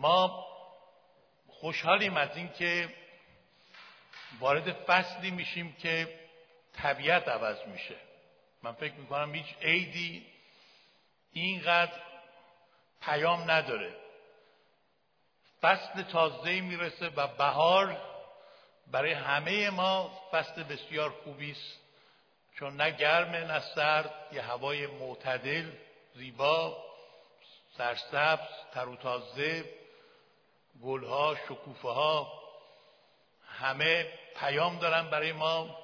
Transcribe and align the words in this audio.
ما 0.00 0.46
خوشحالیم 1.48 2.16
از 2.16 2.36
اینکه 2.36 2.94
وارد 4.38 4.72
فصلی 4.72 5.30
میشیم 5.30 5.72
که 5.72 6.20
طبیعت 6.72 7.28
عوض 7.28 7.66
میشه. 7.66 7.96
من 8.62 8.72
فکر 8.72 8.94
می‌کنم 8.94 9.34
هیچ 9.34 9.56
عیدی 9.62 10.26
اینقدر 11.32 12.00
پیام 13.02 13.50
نداره. 13.50 13.96
فصل 15.62 16.02
تازه 16.02 16.60
می‌رسه 16.60 17.08
و 17.08 17.26
بهار 17.26 17.96
برای 18.86 19.12
همه 19.12 19.70
ما 19.70 20.10
فصل 20.32 20.62
بسیار 20.62 21.10
خوبی 21.10 21.50
است. 21.50 21.78
چون 22.54 22.76
نه 22.76 22.90
گرم 22.90 23.30
نه 23.30 23.60
سرد 23.60 24.14
یه 24.32 24.42
هوای 24.42 24.86
معتدل 24.86 25.72
زیبا 26.14 26.84
سرسبز 27.76 28.48
تر 28.72 28.88
و 28.88 28.96
تازه 28.96 29.80
گلها 30.82 31.36
شکوفه 31.48 31.88
ها 31.88 32.40
همه 33.46 34.12
پیام 34.36 34.78
دارن 34.78 35.10
برای 35.10 35.32
ما. 35.32 35.78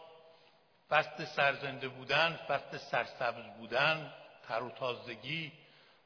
فصل 0.91 1.25
سرزنده 1.25 1.89
بودن 1.89 2.41
فصل 2.49 2.79
سرسبز 2.79 3.57
بودن 3.59 4.15
تر 4.49 4.63
و 4.63 4.71
تازگی 4.71 5.53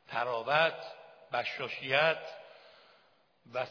تراوت 0.08 0.84
بشاشیت 1.32 2.18
و 3.52 3.64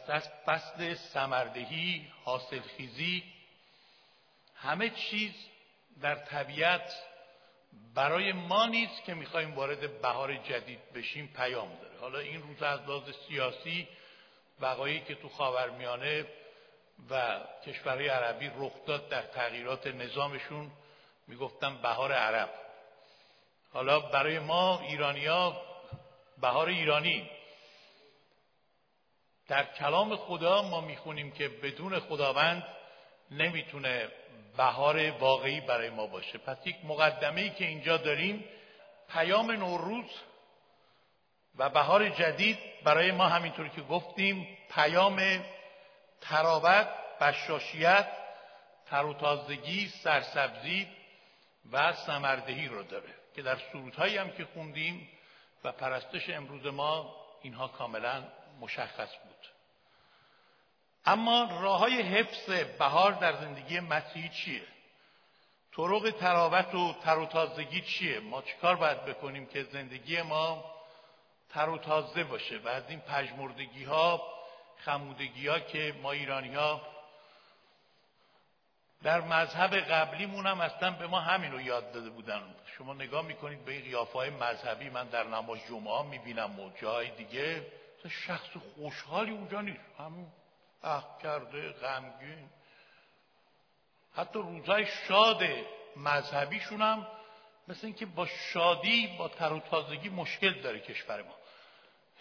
فصل 0.46 0.94
سمردهی 0.94 2.12
حاصلخیزی. 2.26 3.24
همه 4.56 4.90
چیز 4.90 5.34
در 6.02 6.16
طبیعت 6.16 6.94
برای 7.96 8.32
ما 8.32 8.66
نیست 8.66 9.04
که 9.04 9.14
می‌خوایم 9.14 9.56
وارد 9.56 10.02
بهار 10.02 10.36
جدید 10.36 10.94
بشیم 10.94 11.28
پیام 11.36 11.76
داره. 11.82 12.00
حالا 12.00 12.20
این 12.20 12.42
روز 12.42 12.64
از 12.64 12.80
لحاظ 12.80 13.16
سیاسی 13.28 13.88
وقایعی 14.62 15.00
که 15.00 15.16
تو 15.16 15.30
خاورمیانه 15.30 16.26
و 17.10 17.40
کشورهای 17.66 18.08
عربی 18.08 18.52
رخ 18.58 18.72
داد 18.86 19.10
در 19.10 19.22
تغییرات 19.22 19.88
نظامشون 19.88 20.72
می‌گفتن 21.28 21.82
بهار 21.82 22.12
عرب. 22.12 22.50
حالا 23.74 24.00
برای 24.00 24.40
ما 24.40 24.80
ایرانیا 24.80 25.62
بهار 26.42 26.68
ایرانی. 26.68 27.30
در 29.48 29.64
کلام 29.64 30.16
خدا 30.16 30.62
ما 30.62 30.82
می‌خونیم 30.82 31.32
که 31.32 31.48
بدون 31.48 32.00
خداوند 32.00 32.64
نمی‌تونه 33.32 34.12
بهار 34.58 35.12
واقعی 35.12 35.62
برای 35.62 35.90
ما 35.90 36.08
باشه. 36.08 36.38
پس 36.38 36.58
یک 36.68 36.76
مقدمه 36.84 37.42
ای 37.42 37.50
که 37.50 37.66
اینجا 37.66 37.98
داریم 37.98 38.46
پیام 39.10 39.52
نوروز 39.52 40.06
و 41.58 41.70
بهار 41.70 42.10
جدید 42.10 42.58
برای 42.84 43.12
ما 43.12 43.28
همینطور 43.28 43.70
که 43.70 43.82
گفتیم 43.82 44.58
پیام 44.70 45.46
تراوت 46.22 46.88
بشاشیت 47.22 48.08
تر 48.86 49.06
و 49.06 49.14
تازگی 49.14 49.88
سرسبزی 49.88 50.88
و 51.72 51.94
سمردهی 51.94 52.68
رو 52.68 52.84
داره 52.84 53.14
که 53.36 53.42
در 53.42 53.58
سرودهایی 53.72 54.18
هم 54.18 54.32
که 54.32 54.46
خوندیم 54.46 55.10
و 55.64 55.72
پرستش 55.72 56.30
امروز 56.30 56.66
ما 56.66 57.16
اینها 57.42 57.68
کاملا 57.68 58.24
مشخص 58.60 59.10
بود 59.24 59.48
اما 61.06 61.60
راه 61.62 61.80
های 61.80 62.02
حفظ 62.02 62.50
بهار 62.80 63.12
در 63.12 63.34
زندگی 63.34 63.80
مسیحی 63.80 64.30
چیه؟ 64.30 64.62
طرق 65.78 66.14
تراوت 66.20 66.76
و 66.76 66.94
تر 66.94 67.18
و 67.18 67.26
تازگی 67.26 67.82
چیه؟ 67.82 68.20
ما 68.20 68.42
چیکار 68.42 68.76
باید 68.76 69.06
بکنیم 69.06 69.46
که 69.46 69.64
زندگی 69.64 70.22
ما 70.22 70.79
تر 71.50 71.70
و 71.70 71.78
تازه 71.78 72.24
باشه 72.24 72.58
و 72.58 72.68
از 72.68 72.84
این 72.90 73.00
پژمردگی 73.00 73.84
ها 73.84 74.34
خمودگی 74.78 75.48
ها 75.48 75.60
که 75.60 75.96
ما 76.02 76.12
ایرانی 76.12 76.56
ها 76.56 76.82
در 79.04 79.22
مذهب 79.22 79.76
قبلیمون 79.76 80.46
هم 80.46 80.62
اصلا 80.62 80.92
به 80.92 81.08
ما 81.08 81.20
همین 81.20 81.52
رو 81.52 81.62
یاد 81.62 81.92
داده 81.92 82.10
بودن. 82.10 82.56
شما 82.78 82.94
نگاه 82.94 83.26
می‌کنید 83.26 83.66
به 83.66 83.72
این 83.72 83.82
قیافه 83.82 84.20
مذهبی 84.20 84.90
من 84.90 85.08
در 85.08 85.24
نماز 85.24 85.60
جمعه 85.70 86.04
می‌بینم 86.04 86.60
و 86.60 86.70
جای 86.82 87.10
دیگه 87.10 87.72
شخص 88.10 88.50
خوشحالی 88.76 89.32
اونجا 89.32 89.62
نیست. 89.62 89.84
همون 90.00 90.28
اخ 90.84 91.04
کرده 91.24 91.72
غمگین. 91.72 92.50
حتی 94.16 94.40
روزای 94.40 94.86
شاد 95.08 95.44
مذهبیشون 95.96 96.82
هم 96.82 97.08
مثل 97.70 97.86
اینکه 97.88 98.06
با 98.06 98.26
شادی 98.26 99.08
با 99.18 99.28
تر 99.28 99.54
و 99.54 99.60
تازگی 99.60 100.10
مشکل 100.10 100.62
داره 100.62 100.80
کشور 100.80 101.22
ما. 101.22 101.36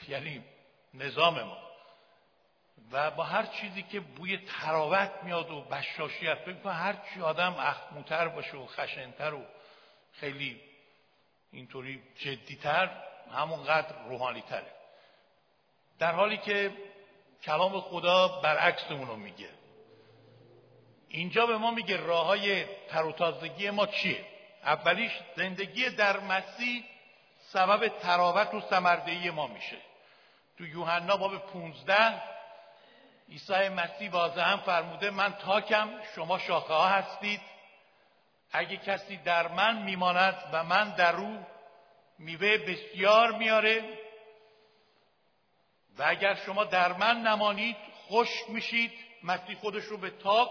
یعنی 0.08 0.44
نظام 0.94 1.42
ما. 1.42 1.58
و 2.92 3.10
با 3.10 3.24
هر 3.24 3.46
چیزی 3.46 3.82
که 3.82 4.00
بوی 4.00 4.36
تراوت 4.36 5.10
میاد 5.22 5.50
و 5.50 5.60
بشاشیت 5.60 6.34
فکر 6.34 6.68
هر 6.68 6.96
چی 7.14 7.20
آدم 7.20 7.54
اخموتر 7.58 8.28
باشه 8.28 8.56
و 8.56 8.66
خشنتر 8.66 9.34
و 9.34 9.44
خیلی 10.12 10.60
اینطوری 11.52 12.02
جدیتر 12.18 13.02
همونقدر 13.32 14.02
روحانی 14.08 14.42
تره 14.42 14.72
در 15.98 16.12
حالی 16.12 16.36
که 16.36 16.72
کلام 17.42 17.80
خدا 17.80 18.28
برعکس 18.28 18.90
اونو 18.90 19.16
میگه. 19.16 19.48
اینجا 21.08 21.46
به 21.46 21.56
ما 21.56 21.70
میگه 21.70 21.96
راه 21.96 22.26
های 22.26 22.64
تر 22.64 23.70
ما 23.70 23.86
چیه؟ 23.86 24.37
اولیش 24.68 25.12
زندگی 25.36 25.90
در 25.90 26.20
مسیح 26.20 26.84
سبب 27.52 27.88
تراوت 27.88 28.54
و 28.54 28.60
سمردهی 28.60 29.30
ما 29.30 29.46
میشه. 29.46 29.78
تو 30.58 30.66
یوحنا 30.66 31.16
باب 31.16 31.38
15 31.38 32.22
عیسی 33.28 33.68
مسیح 33.68 34.10
واضحا 34.10 34.44
هم 34.44 34.58
فرموده 34.58 35.10
من 35.10 35.32
تاکم 35.32 35.88
شما 36.14 36.38
شاخه 36.38 36.74
ها 36.74 36.88
هستید. 36.88 37.40
اگه 38.52 38.76
کسی 38.76 39.16
در 39.16 39.48
من 39.48 39.82
میماند 39.82 40.50
و 40.52 40.64
من 40.64 40.90
در 40.90 41.16
او 41.16 41.46
میوه 42.18 42.58
بسیار 42.58 43.32
میاره. 43.32 43.98
و 45.98 46.04
اگر 46.06 46.34
شما 46.34 46.64
در 46.64 46.92
من 46.92 47.20
نمانید 47.20 47.76
خوش 48.08 48.28
میشید. 48.48 48.92
مسیح 49.22 49.56
خودش 49.56 49.84
رو 49.84 49.98
به 49.98 50.10
تاک 50.10 50.50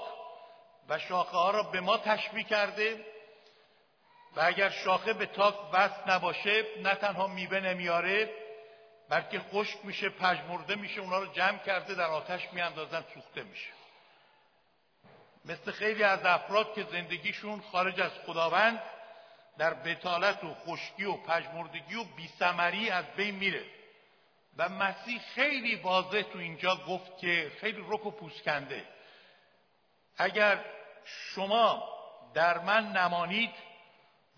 و 0.90 1.00
شاخه 1.00 1.38
ها 1.38 1.52
را 1.52 1.64
به 1.64 1.82
ما 1.82 1.98
تشبیه 1.98 2.44
کرده. 2.44 3.17
و 4.38 4.42
اگر 4.44 4.70
شاخه 4.70 5.14
به 5.14 5.26
تاک 5.26 5.56
وصل 5.74 6.12
نباشه 6.12 6.66
نه 6.84 6.96
تنها 6.96 7.28
میوه 7.28 7.60
نمیاره 7.60 8.30
بلکه 9.10 9.40
خشک 9.40 9.86
میشه 9.86 10.10
پژمرده 10.10 10.76
میشه 10.76 11.02
اونا 11.02 11.20
رو 11.20 11.34
جمع 11.34 11.58
کرده 11.58 11.96
در 11.96 12.10
آتش 12.10 12.54
میاندازن 12.54 13.04
سوخته 13.14 13.44
میشه. 13.44 13.70
مثل 15.46 15.72
خیلی 15.72 16.04
از 16.04 16.26
افراد 16.26 16.74
که 16.74 16.84
زندگیشون 16.84 17.62
خارج 17.72 18.02
از 18.02 18.12
خداوند 18.26 18.82
در 19.58 19.74
بتالت 19.74 20.44
و 20.44 20.54
خشکی 20.54 21.06
و 21.06 21.18
پژمردگی 21.18 21.96
و 21.96 22.04
بیسمری 22.04 22.90
از 22.90 23.06
بین 23.16 23.36
میره. 23.36 23.66
و 24.58 24.70
مسیح 24.70 25.22
خیلی 25.36 25.76
واضح 25.76 26.22
تو 26.22 26.40
اینجا 26.40 26.76
گفت 26.76 27.18
که 27.18 27.52
خیلی 27.62 27.86
رک 27.90 28.06
و 28.06 28.12
پوسکنده. 28.12 28.84
اگر 30.18 30.66
شما 31.06 31.84
در 32.34 32.60
من 32.60 32.92
نمانید 32.92 33.67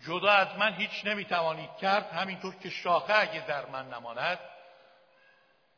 جدا 0.06 0.30
از 0.30 0.58
من 0.58 0.74
هیچ 0.74 1.04
نمی‌توانید 1.04 1.76
کرد 1.76 2.12
همینطور 2.12 2.54
که 2.54 2.70
شاخه 2.70 3.14
اگه 3.14 3.46
در 3.46 3.66
من 3.66 3.88
نماند 3.88 4.38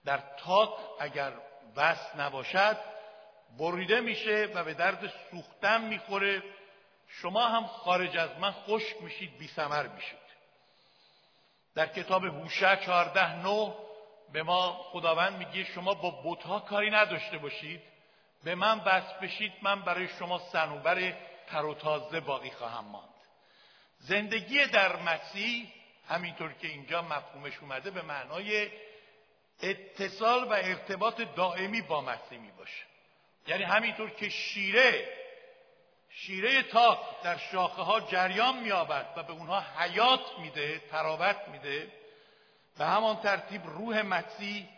در 0.05 0.23
تاک 0.39 0.71
اگر 1.01 1.33
وصل 1.77 2.21
نباشد 2.21 2.77
بریده 3.59 4.01
میشه 4.01 4.49
و 4.55 4.65
به 4.65 4.75
درد 4.75 5.13
سوختن 5.31 5.81
می‌خوره. 5.81 6.43
شما 7.09 7.49
هم 7.49 7.67
خارج 7.67 8.17
از 8.17 8.39
من 8.39 8.53
خشک 8.53 9.03
میشید 9.03 9.39
بی 9.39 9.49
سمر 9.49 9.87
میشید. 9.87 10.19
در 11.75 11.87
کتاب 11.87 12.25
هوشع 12.25 12.77
چهارده 12.77 13.37
نو 13.37 13.75
به 14.33 14.43
ما 14.43 14.73
خداوند 14.73 15.37
میگه 15.37 15.65
شما 15.65 15.95
با 15.95 16.11
بوتها 16.11 16.61
کاری 16.61 16.91
نداشته 16.91 17.39
باشید. 17.39 17.83
به 18.45 18.55
من 18.55 18.81
بس 18.81 19.13
بشید 19.23 19.53
من 19.63 19.83
برای 19.83 20.09
شما 20.09 20.39
سنوبر 20.39 21.13
تر 21.47 21.65
و 21.65 21.75
تازه 21.75 22.21
باقی 22.21 22.51
خواهم 22.51 22.85
ماند. 22.85 23.12
زندگی 24.03 24.67
در 24.67 24.97
مسیح 24.97 25.73
همینطور 26.09 26.53
که 26.53 26.69
اینجا 26.69 27.03
مفهومش 27.03 27.59
اومده 27.59 27.91
به 27.91 28.03
معنای 28.03 28.71
اتصال 29.63 30.45
و 30.45 30.53
ارتباط 30.53 31.21
دائمی 31.37 31.83
با 31.83 32.01
مسیح 32.01 32.39
می 32.39 32.51
باشه 32.51 32.85
یعنی 33.47 33.63
همینطور 33.65 34.11
که 34.11 34.29
شیره 34.29 35.09
شیره 36.11 36.63
تاک 36.63 36.99
در 37.23 37.37
شاخه 37.37 37.83
ها 37.83 38.01
جریان 38.01 38.59
میابد 38.59 39.07
و 39.17 39.23
به 39.23 39.33
اونها 39.33 39.61
حیات 39.61 40.39
میده 40.39 40.79
تراوت 40.79 41.49
میده 41.49 41.93
به 42.79 42.85
همان 42.85 43.17
ترتیب 43.17 43.67
روح 43.67 44.03
مسیح 44.03 44.69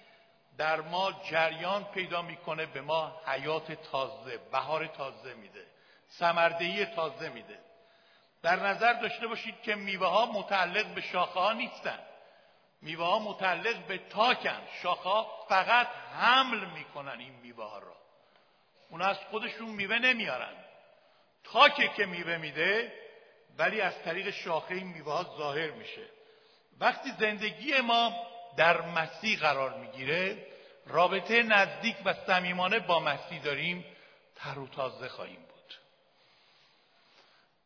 در 0.59 0.81
ما 0.81 1.13
جریان 1.31 1.85
پیدا 1.85 2.23
می‌کنه 2.23 2.67
به 2.67 2.81
ما 2.81 3.21
حیات 3.27 3.73
تازه 3.73 4.39
بهار 4.53 4.87
تازه 4.87 5.35
میده 5.35 5.67
سمردهی 6.09 6.85
تازه 6.85 7.29
میده. 7.29 7.59
در 8.45 8.57
نظر 8.57 8.93
داشته 8.93 9.27
باشید 9.27 9.63
که 9.63 9.75
میوه 9.75 10.07
ها 10.07 10.27
متعلق 10.27 10.87
به 10.87 11.01
شاخه 11.01 11.41
ها 11.41 11.53
نیستن. 11.53 11.99
میوه 12.83 13.07
ها 13.07 13.19
متعلق 13.19 13.87
به 13.87 13.99
تاکن. 13.99 14.61
شاخه 14.83 15.31
فقط 15.49 15.87
حمل 16.21 16.65
می‌کنن 16.65 17.19
این 17.19 17.35
میوه 17.35 17.65
ها 17.65 17.79
را. 17.79 17.97
اون 18.91 19.03
از 19.03 19.17
خودشون 19.31 19.69
میوه 19.69 19.99
نمیارن. 19.99 20.55
تاکه 21.45 21.89
که 21.89 22.07
میوه 22.07 22.37
میده 22.37 22.93
ولی 23.59 23.81
از 23.81 24.03
طریق 24.03 24.31
شاخه 24.31 24.75
این 24.75 24.87
میوه 24.87 25.13
ها 25.13 25.37
ظاهر 25.39 25.71
میشه. 25.71 26.07
وقتی 26.81 27.11
زندگی 27.19 27.81
ما 27.81 28.27
در 28.57 28.81
مسیح 28.81 29.39
قرار 29.39 29.75
می‌گیره 29.75 30.47
رابطه 30.87 31.43
نزدیک 31.43 31.97
و 32.05 32.15
صمیمانه 32.27 32.79
با 32.79 33.01
مسیح 33.01 33.43
داریم 33.43 33.85
تر 34.37 34.59
و 34.59 34.69
تازه 34.69 35.09
خواهیم 35.09 35.45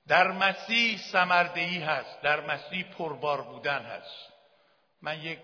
در 0.08 0.30
مسیح 0.30 0.98
سمردهی 1.12 1.78
هست 1.78 2.20
در 2.22 2.40
مسیح 2.40 2.84
پربار 2.98 3.40
بودن 3.40 3.82
هست. 3.82 4.32
من 5.02 5.20
یک 5.20 5.38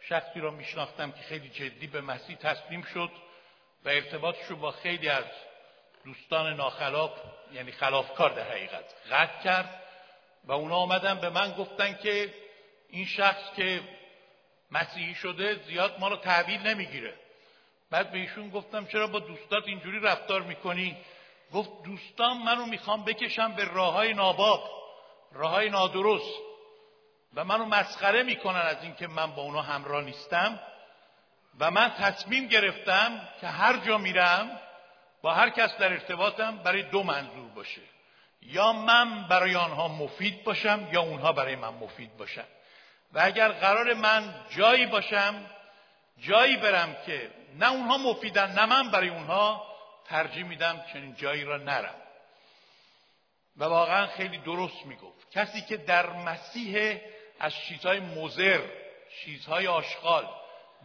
شخصی 0.00 0.40
را 0.40 0.50
میشناختم 0.50 1.12
که 1.12 1.22
خیلی 1.22 1.48
جدی 1.48 1.86
به 1.86 2.00
مسیح 2.00 2.36
تسلیم 2.36 2.82
شد 2.82 3.10
و 3.84 3.88
ارتباطش 3.88 4.44
رو 4.48 4.56
با 4.56 4.70
خیلی 4.70 5.08
از 5.08 5.24
دوستان 6.04 6.56
ناخلاف 6.56 7.10
یعنی 7.52 7.72
خلافکار 7.72 8.30
در 8.30 8.50
حقیقت 8.50 8.84
قطع 9.10 9.42
کرد 9.42 9.82
و 10.44 10.52
اونا 10.52 10.76
آمدن 10.76 11.20
به 11.20 11.30
من 11.30 11.52
گفتن 11.52 11.98
که 12.02 12.34
این 12.90 13.06
شخص 13.06 13.54
که 13.56 13.80
مسیحی 14.70 15.14
شده 15.14 15.54
زیاد 15.54 16.00
ما 16.00 16.08
رو 16.08 16.16
تحویل 16.16 16.60
نمی‌گیره. 16.60 17.14
بعد 17.90 18.10
به 18.10 18.18
ایشون 18.18 18.50
گفتم 18.50 18.86
چرا 18.86 19.06
با 19.06 19.18
دوستات 19.18 19.68
اینجوری 19.68 20.00
رفتار 20.00 20.42
می‌کنی؟ 20.42 20.96
گفت 21.52 21.70
دوستان 21.84 22.38
منو 22.38 22.66
می‌خوام 22.66 23.04
بکشم 23.04 23.52
به 23.52 23.64
راه 23.64 23.92
های 23.92 24.14
ناباب 24.14 24.70
راه 25.32 25.50
های 25.50 25.70
نادرست 25.70 26.38
و 27.34 27.44
منو 27.44 27.64
مسخره 27.64 28.22
می‌کنن 28.22 28.60
از 28.60 28.82
اینکه 28.82 29.06
من 29.06 29.26
با 29.26 29.42
اونا 29.42 29.62
همراه 29.62 30.04
نیستم 30.04 30.60
و 31.60 31.70
من 31.70 31.90
تصمیم 31.90 32.46
گرفتم 32.46 33.28
که 33.40 33.46
هر 33.46 33.76
جا 33.76 33.98
میرم 33.98 34.60
با 35.22 35.34
هر 35.34 35.50
کس 35.50 35.76
در 35.76 35.92
ارتباطم 35.92 36.56
برای 36.56 36.82
دو 36.82 37.02
منظور 37.02 37.48
باشه. 37.54 37.80
یا 38.42 38.72
من 38.72 39.28
برای 39.28 39.56
آنها 39.56 39.88
مفید 39.88 40.44
باشم 40.44 40.88
یا 40.92 41.02
اونها 41.02 41.32
برای 41.32 41.56
من 41.56 41.68
مفید 41.68 42.16
باشن. 42.16 42.44
و 43.12 43.20
اگر 43.22 43.48
قرار 43.48 43.94
من 43.94 44.34
جایی 44.50 44.86
باشم 44.86 45.34
جایی 46.20 46.56
برم 46.56 46.96
که 47.06 47.30
نه 47.58 47.72
اونها 47.72 47.98
مفیدن 47.98 48.52
نه 48.52 48.66
من 48.66 48.90
برای 48.90 49.08
اونها 49.08 49.71
ترجیح 50.12 50.44
میدم 50.44 50.84
چنین 50.92 51.14
جایی 51.14 51.44
را 51.44 51.56
نرم. 51.56 51.94
و 53.56 53.64
واقعا 53.64 54.06
خیلی 54.06 54.38
درست 54.38 54.86
می‌گفت. 54.86 55.30
کسی 55.30 55.60
که 55.60 55.76
در 55.76 56.10
مسیح 56.10 57.00
از 57.40 57.54
چیزهای 57.54 58.00
مزر 58.00 58.60
چیزهای 59.24 59.66
آشغال 59.66 60.28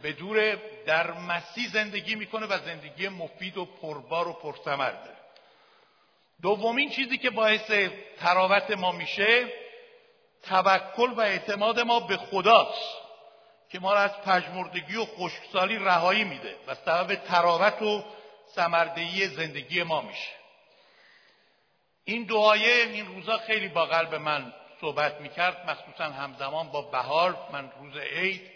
به 0.02 0.12
دور 0.12 0.58
در 0.86 1.10
مسیح 1.10 1.68
زندگی 1.72 2.14
می‌کنه 2.14 2.46
و 2.46 2.58
زندگی 2.58 3.08
مفید 3.08 3.56
و 3.56 3.64
پربار 3.64 4.28
و 4.28 4.32
پرثمر 4.32 4.92
دومین 6.42 6.90
چیزی 6.90 7.18
که 7.18 7.30
باعث 7.30 7.70
تراوت 8.18 8.70
ما 8.70 8.92
میشه 8.92 9.52
توکل 10.42 11.10
و 11.10 11.20
اعتماد 11.20 11.80
ما 11.80 12.00
به 12.00 12.16
خداست 12.16 12.96
که 13.70 13.78
ما 13.78 13.92
را 13.92 14.00
از 14.00 14.22
پژمردگی 14.22 14.96
و 14.96 15.04
خشکسالی 15.04 15.78
رهایی 15.78 16.24
میده 16.24 16.56
و 16.66 16.74
سبب 16.74 17.14
تراوت 17.14 17.82
و 17.82 18.04
سمردهی 18.54 19.28
زندگی 19.28 19.82
ما 19.82 20.00
میشه. 20.00 20.32
این 22.04 22.24
دعایه 22.24 22.86
این 22.86 23.06
روزا 23.06 23.38
خیلی 23.38 23.68
با 23.68 23.86
قلب 23.86 24.14
من 24.14 24.54
صحبت 24.80 25.20
می‌کرد. 25.20 25.70
مخصوصا 25.70 26.04
همزمان 26.04 26.68
با 26.68 26.82
بهار 26.82 27.36
من 27.52 27.72
روز 27.80 27.96
عید. 27.96 28.50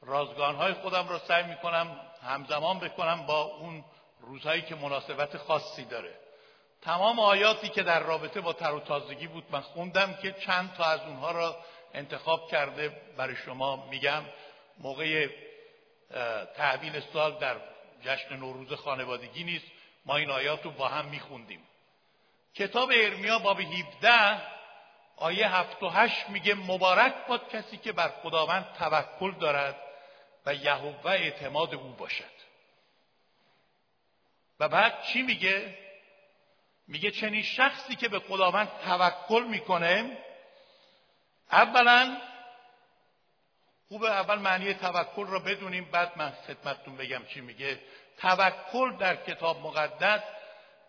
رازگانهای 0.00 0.72
خودم 0.72 1.08
را 1.08 1.18
سعی 1.18 1.42
می‌کنم 1.42 2.00
همزمان 2.22 2.78
بکنم 2.78 3.26
با 3.26 3.42
اون 3.42 3.84
روزهایی 4.20 4.62
که 4.62 4.74
مناسبت 4.74 5.36
خاصی 5.36 5.84
داره. 5.84 6.14
تمام 6.82 7.20
آیاتی 7.20 7.68
که 7.68 7.82
در 7.82 8.00
رابطه 8.00 8.40
با 8.40 8.52
تر 8.52 8.72
و 8.72 8.80
تازگی 8.80 9.26
بود 9.26 9.44
من 9.50 9.60
خوندم 9.60 10.14
که 10.14 10.32
چند 10.32 10.74
تا 10.74 10.84
از 10.84 11.00
اونها 11.00 11.30
را 11.30 11.56
انتخاب 11.94 12.50
کرده 12.50 12.88
برای 13.16 13.36
شما 13.36 13.86
میگم. 13.86 14.22
موقع 14.78 15.28
تحویل 16.56 17.00
سال 17.12 17.38
در 17.38 17.56
جشن 18.04 18.36
نوروز 18.36 18.72
خانوادگی 18.72 19.44
نیست. 19.44 19.66
ما 20.06 20.16
این 20.16 20.30
آیات 20.30 20.64
رو 20.64 20.70
با 20.70 20.88
هم 20.88 21.06
میخوندیم. 21.06 21.60
کتاب 22.54 22.90
ارمیا 22.94 23.38
باب 23.38 23.60
17 23.60 24.42
آیه 25.16 25.54
7 25.54 25.82
و 25.82 25.88
8 25.88 26.28
میگه 26.28 26.54
مبارک 26.54 27.14
باد 27.26 27.48
کسی 27.48 27.76
که 27.76 27.92
بر 27.92 28.08
خداوند 28.08 28.72
توکل 28.78 29.38
دارد 29.38 29.76
و 30.46 30.54
یهوه 30.54 31.10
اعتماد 31.10 31.74
او 31.74 31.92
باشد. 31.92 32.42
و 34.60 34.68
بعد 34.68 35.02
چی 35.02 35.22
میگه؟ 35.22 35.78
میگه 36.88 37.10
چنین 37.10 37.42
شخصی 37.42 37.96
که 37.96 38.08
به 38.08 38.18
خداوند 38.18 38.68
توکل 38.84 39.44
می‌کنه 39.44 40.18
اولا 41.52 42.16
خوب 43.92 44.04
اول 44.04 44.38
معنی 44.38 44.74
توکل 44.74 45.26
را 45.26 45.38
بدونیم 45.38 45.84
بعد 45.84 46.12
من 46.16 46.32
خدمتتون 46.46 46.96
بگم 46.96 47.24
چی 47.34 47.40
میگه. 47.40 47.80
توکل 48.18 48.96
در 48.96 49.16
کتاب 49.16 49.60
مقدس 49.60 50.20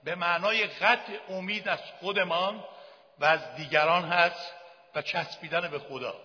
به 0.03 0.15
معنای 0.15 0.67
قطع 0.67 1.19
امید 1.29 1.67
از 1.67 1.79
خودمان 1.99 2.63
و 3.19 3.25
از 3.25 3.55
دیگران 3.55 4.05
هست 4.05 4.53
و 4.95 5.01
چسبیدن 5.01 5.67
به 5.67 5.79
خدا. 5.79 6.15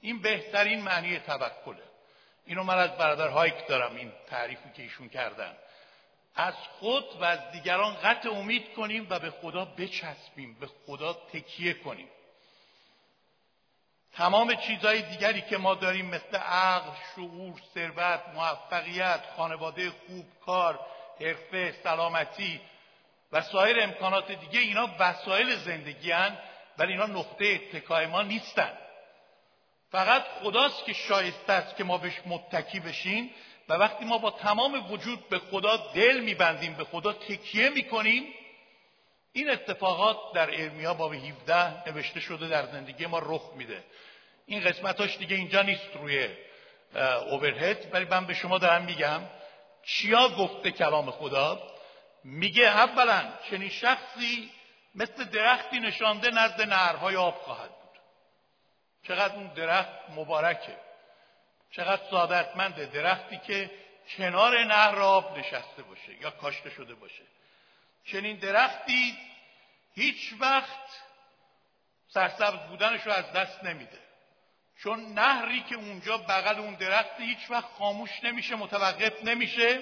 این 0.00 0.22
بهترین 0.22 0.82
معنی 0.82 1.18
توکله. 1.18 1.82
اینو 2.46 2.62
من 2.62 2.78
از 2.78 2.90
برادر 2.90 3.28
هایک 3.28 3.66
دارم 3.66 3.96
این 3.96 4.12
تعریفی 4.30 4.70
که 4.76 4.82
ایشون 4.82 5.08
کردن. 5.08 5.56
از 6.36 6.54
خود 6.54 7.04
و 7.20 7.24
از 7.24 7.50
دیگران 7.52 7.94
قطع 7.94 8.30
امید 8.30 8.74
کنیم 8.74 9.06
و 9.10 9.18
به 9.18 9.30
خدا 9.30 9.64
بچسبیم 9.64 10.56
به 10.60 10.66
خدا 10.86 11.12
تکیه 11.12 11.74
کنیم. 11.74 12.08
تمام 14.16 14.54
چیزهای 14.54 15.02
دیگری 15.02 15.40
که 15.40 15.56
ما 15.56 15.74
داریم 15.74 16.06
مثل 16.06 16.36
عقل، 16.36 16.90
شعور، 17.16 17.60
ثروت، 17.74 18.20
موفقیت، 18.34 19.20
خانواده 19.36 19.90
خوب، 19.90 20.24
کار، 20.46 20.80
حرفه، 21.20 21.74
سلامتی 21.82 22.60
و 23.32 23.42
سایر 23.42 23.82
امکانات 23.82 24.32
دیگه 24.32 24.60
اینا 24.60 24.88
وسایل 24.98 25.56
زندگی 25.56 26.10
هن 26.10 26.38
ولی 26.78 26.92
اینا 26.92 27.06
نقطه 27.06 27.46
اتکای 27.46 28.06
ما 28.06 28.22
نیستن. 28.22 28.72
فقط 29.90 30.22
خداست 30.22 30.84
که 30.84 30.92
شایسته 30.92 31.52
است 31.52 31.76
که 31.76 31.84
ما 31.84 31.98
بهش 31.98 32.20
متکی 32.26 32.80
بشیم 32.80 33.30
و 33.68 33.74
وقتی 33.74 34.04
ما 34.04 34.18
با 34.18 34.30
تمام 34.30 34.92
وجود 34.92 35.28
به 35.28 35.38
خدا 35.38 35.76
دل 35.76 36.20
میبندیم 36.20 36.74
به 36.74 36.84
خدا 36.84 37.12
تکیه 37.12 37.68
می‌کنیم 37.68 38.34
این 39.36 39.50
اتفاقات 39.50 40.32
در 40.34 40.50
ارمیا 40.50 40.94
باب 40.94 41.14
17 41.14 41.88
نوشته 41.88 42.20
شده 42.20 42.48
در 42.48 42.66
زندگی 42.66 43.06
ما 43.06 43.18
رخ 43.18 43.52
میده. 43.56 43.84
این 44.46 44.60
قسمتاش 44.60 45.18
دیگه 45.18 45.36
اینجا 45.36 45.62
نیست 45.62 45.96
روی 45.96 46.28
اوورهد 47.30 47.94
ولی 47.94 48.04
من 48.04 48.26
به 48.26 48.34
شما 48.34 48.58
دارم 48.58 48.84
میگم 48.84 49.20
چیا 49.82 50.28
گفته 50.28 50.70
کلام 50.70 51.10
خدا؟ 51.10 51.62
میگه 52.24 52.64
اولا 52.64 53.22
چنین 53.50 53.68
شخصی 53.68 54.50
مثل 54.94 55.24
درختی 55.24 55.80
نشانده 55.80 56.30
نزد 56.30 56.60
نهرهای 56.60 57.16
آب 57.16 57.34
خواهد 57.34 57.70
بود. 57.70 58.00
چقدر 59.02 59.34
اون 59.34 59.46
درخت 59.46 60.10
مبارکه. 60.10 60.76
چقدر 61.70 62.02
سعادتمنده 62.10 62.86
درختی 62.86 63.40
که 63.46 63.70
کنار 64.16 64.64
نهر 64.64 64.98
آب 64.98 65.38
نشسته 65.38 65.82
باشه 65.82 66.22
یا 66.22 66.30
کاشته 66.30 66.70
شده 66.70 66.94
باشه. 66.94 67.22
چنین 68.12 68.36
درختی 68.36 69.18
هیچ 69.94 70.34
وقت 70.40 70.88
سرسبز 72.08 72.68
بودنش 72.68 73.06
رو 73.06 73.12
از 73.12 73.32
دست 73.32 73.64
نمیده. 73.64 73.98
چون 74.82 75.12
نهری 75.12 75.62
که 75.62 75.74
اونجا 75.74 76.18
بغل 76.18 76.58
اون 76.58 76.74
درخت 76.74 77.20
هیچ 77.20 77.50
وقت 77.50 77.64
خاموش 77.78 78.10
نمیشه 78.22 78.56
متوقف 78.56 79.24
نمیشه 79.24 79.80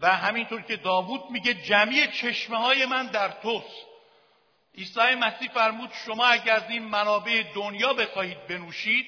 و 0.00 0.16
همینطور 0.16 0.62
که 0.62 0.76
داوود 0.76 1.30
میگه 1.30 1.54
جمعی 1.54 2.06
چشمه 2.06 2.58
های 2.58 2.86
من 2.86 3.06
در 3.06 3.28
توست. 3.28 3.86
عیسی 4.78 5.14
مسیح 5.14 5.50
فرمود 5.50 5.90
شما 6.06 6.26
اگر 6.26 6.52
از 6.52 6.70
این 6.70 6.82
منابع 6.82 7.42
دنیا 7.54 7.92
بخواهید 7.92 8.46
بنوشید 8.46 9.06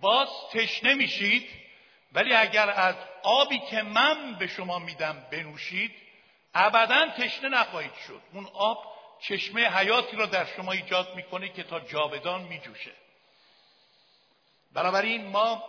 باز 0.00 0.28
تشنه 0.52 0.94
میشید 0.94 1.48
ولی 2.12 2.34
اگر 2.34 2.70
از 2.70 2.94
آبی 3.22 3.58
که 3.58 3.82
من 3.82 4.38
به 4.38 4.46
شما 4.46 4.78
میدم 4.78 5.26
بنوشید 5.32 5.92
ابدا 6.54 7.08
تشنه 7.08 7.48
نخواهید 7.48 7.94
شد. 8.06 8.22
اون 8.32 8.48
آب 8.54 8.92
چشمه 9.20 9.68
حیاتی 9.68 10.16
را 10.16 10.26
در 10.26 10.44
شما 10.44 10.72
ایجاد 10.72 11.14
می‌کنه 11.14 11.48
که 11.48 11.62
تا 11.62 11.80
جاودان 11.80 12.42
میجوشه. 12.42 12.92
بنابراین 14.72 15.26
ما 15.26 15.64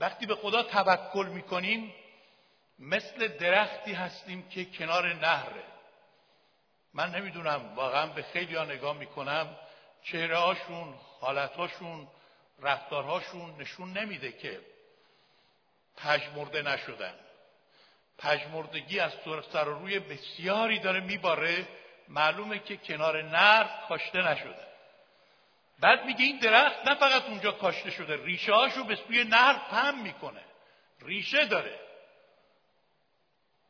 وقتی 0.00 0.26
به 0.26 0.34
خدا 0.34 0.62
توکل 0.62 1.26
می‌کنیم 1.26 1.94
مثل 2.78 3.28
درختی 3.28 3.92
هستیم 3.92 4.48
که 4.48 4.64
کنار 4.64 5.14
نهره. 5.14 5.64
من 6.94 7.10
نمی‌دونم 7.14 7.74
واقعا 7.74 8.06
به 8.06 8.22
خیلی 8.22 8.54
ها 8.54 8.64
نگاه 8.64 8.96
می‌کنم 8.96 9.56
چهره 10.02 10.36
هاشون 10.36 10.94
حالت 11.20 11.56
هاشون 11.56 12.08
رفتارهاشون 12.60 13.60
نشون 13.60 13.92
نمیده 13.92 14.32
که 14.32 14.60
پژمرده 15.96 16.62
نشدن. 16.62 17.14
پژمردگی 18.18 19.00
از 19.00 19.12
سر 19.52 19.64
روی 19.64 19.98
بسیاری 19.98 20.78
داره 20.78 21.00
میباره. 21.00 21.68
معلومه 22.08 22.58
که 22.58 22.76
کنار 22.76 23.22
نر 23.22 23.66
کاشته 23.88 24.18
نشده. 24.18 24.68
بعد 25.80 26.04
میگه 26.04 26.24
این 26.24 26.38
درخت 26.38 26.88
نه 26.88 26.94
فقط 26.94 27.24
اونجا 27.24 27.52
کاشته 27.52 27.90
شده 27.90 28.24
ریشه 28.24 28.52
هاشو 28.52 28.84
به 28.84 28.96
سوی 28.96 29.24
نر 29.24 29.52
پم 29.52 29.98
می‌کنه. 29.98 30.44
ریشه 31.02 31.44
داره. 31.44 31.80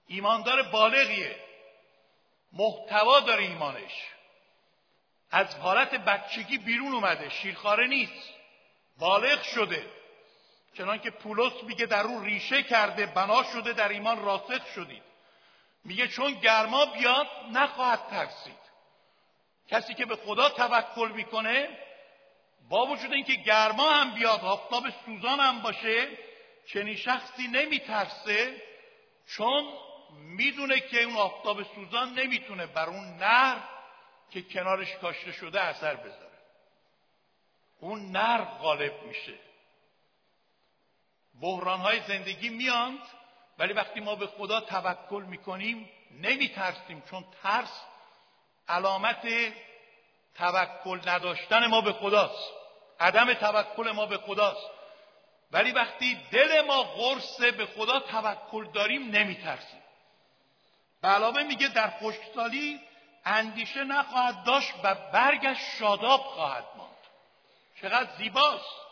ایماندار 0.07 0.63
بالغیه. 0.63 1.37
محتوا 2.53 3.21
داره 3.21 3.43
ایمانش. 3.43 3.93
از 5.31 5.57
حالت 5.57 5.95
بچگی 5.95 6.59
بیرون 6.59 6.95
اومده 6.95 7.29
شیرخواره 7.29 7.87
نیست. 7.87 8.35
بالغ 8.99 9.43
شده. 9.43 9.98
چنان 10.79 10.99
که 10.99 11.11
پولس 11.11 11.53
میگه 11.63 11.87
در 11.87 12.03
او 12.03 12.21
ریشه 12.21 12.63
کرده 12.63 13.07
بنا 13.07 13.43
شده 13.43 13.73
در 13.73 13.89
ایمان 13.89 14.25
راسخ 14.25 14.67
شدید. 14.75 15.03
میگه 15.85 16.09
چون 16.09 16.33
گرما 16.33 16.87
بیاد 16.87 17.27
نخواهد 17.53 18.09
ترسید. 18.11 18.59
کسی 19.69 19.95
که 19.95 20.07
به 20.07 20.17
خدا 20.17 20.49
توکل 20.49 21.13
می‌کنه 21.13 21.69
با 22.69 22.87
وجود 22.87 23.13
اینکه 23.13 23.35
گرما 23.35 23.93
هم 23.93 24.15
بیاد 24.15 24.45
آفتاب 24.45 24.85
سوزان 25.07 25.41
هم 25.41 25.63
باشه 25.63 26.09
چنین 26.73 26.97
شخصی 26.97 27.49
نمیترسه 27.49 28.63
چون 29.27 29.73
می‌دونه 30.13 30.81
که 30.81 31.03
اون 31.03 31.17
آفتاب 31.17 31.63
سوزان 31.63 32.15
نمی‌تونه 32.15 32.67
بر 32.67 32.87
اون 32.87 33.17
نر 33.17 33.57
که 34.31 34.43
کنارش 34.43 34.97
کاشته 34.97 35.33
شده 35.33 35.61
اثر 35.61 35.95
بذاره. 35.95 36.39
اون 37.81 38.11
نر 38.11 38.45
غالب 38.45 39.03
میشه. 39.03 39.48
بحران 41.41 41.81
های 41.81 42.01
زندگی 42.09 42.49
میاند 42.49 43.01
ولی 43.59 43.73
وقتی 43.73 44.01
ما 44.01 44.15
به 44.15 44.27
خدا 44.27 44.61
توکل 44.61 45.23
می‌کنیم 45.23 45.91
نمیترسیم 46.11 47.03
چون 47.11 47.25
ترس 47.43 47.81
علامت 48.69 49.29
توکل 50.35 51.01
نداشتن 51.07 51.67
ما 51.67 51.81
به 51.81 51.93
خداست. 51.93 52.53
عدم 53.01 53.35
توکل 53.35 53.91
ما 53.91 54.07
به 54.07 54.19
خداست. 54.19 54.71
ولی 55.53 55.73
وقتی 55.73 56.21
دل 56.31 56.61
ما 56.61 56.83
قرص 56.83 57.41
به 57.41 57.67
خدا 57.67 58.01
توکل 58.01 58.71
داریم 58.73 59.11
نمیترسیم. 59.11 59.83
به 61.03 61.09
علاوه 61.09 61.43
میگه 61.43 61.69
در 61.69 61.91
خشکسالی 61.91 62.81
اندیشه 63.25 63.85
نخواهد 63.85 64.45
داشت 64.45 64.75
و 64.83 64.95
برگش 64.95 65.59
شاداب 65.79 66.21
خواهد 66.21 66.65
ماند. 66.77 66.91
چقدر 67.83 68.17
زیباست. 68.19 68.88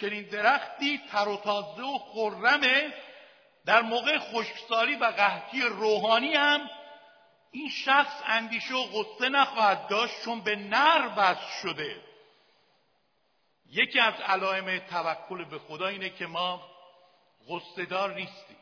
چنین 0.00 0.22
درختی 0.22 1.00
تر 1.12 1.28
و 1.28 1.36
تازه 1.36 1.82
و 1.82 1.98
خرمه 1.98 2.92
در 3.64 3.82
موقع 3.82 4.18
خشکسالی 4.18 4.94
و 4.94 5.04
قحطی 5.04 5.62
روحانی 5.62 6.34
هم 6.34 6.70
این 7.50 7.70
شخص 7.70 8.22
اندیشه 8.26 8.74
و 8.74 8.86
غصه 8.86 9.28
نخواهد 9.28 9.86
داشت 9.88 10.24
چون 10.24 10.40
به 10.40 10.56
نر 10.56 11.08
بست 11.08 11.60
شده. 11.62 12.02
یکی 13.66 14.00
از 14.00 14.14
علائم 14.14 14.78
توکل 14.78 15.44
به 15.44 15.58
خدا 15.58 15.86
اینه 15.86 16.10
که 16.10 16.26
ما 16.26 16.62
غصه 17.48 17.84
دار 17.84 18.14
نیستیم. 18.14 18.56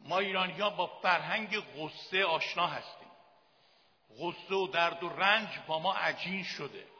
ما 0.00 0.18
ایرانی 0.18 0.60
ها 0.60 0.70
با 0.70 0.86
فرهنگ 0.86 1.58
غصه 1.58 2.24
آشنا 2.24 2.66
هستیم. 2.66 3.08
غصه 4.18 4.54
و 4.54 4.66
درد 4.66 5.02
و 5.02 5.08
رنج 5.08 5.48
با 5.66 5.78
ما 5.78 5.94
عجین 5.94 6.44
شده. 6.44 6.97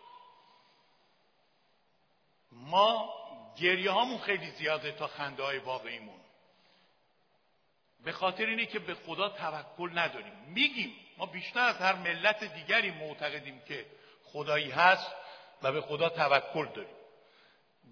ما 2.52 3.14
گریه 3.56 3.90
هامون 3.90 4.18
خیلی 4.18 4.50
زیاده 4.50 4.92
تا 4.92 5.06
خنده 5.06 5.42
های 5.42 5.58
واقعیمون. 5.58 6.20
به 8.04 8.12
خاطر 8.12 8.46
اینه 8.46 8.66
که 8.66 8.78
به 8.78 8.94
خدا 8.94 9.28
توکل 9.28 9.98
نداریم. 9.98 10.32
میگیم 10.46 10.92
ما 11.18 11.26
بیشتر 11.26 11.60
از 11.60 11.76
هر 11.76 11.94
ملت 11.94 12.44
دیگری 12.44 12.90
معتقدیم 12.90 13.62
که 13.68 13.86
خدایی 14.24 14.70
هست 14.70 15.12
و 15.62 15.72
به 15.72 15.80
خدا 15.80 16.08
توکل 16.08 16.66
داریم. 16.66 16.96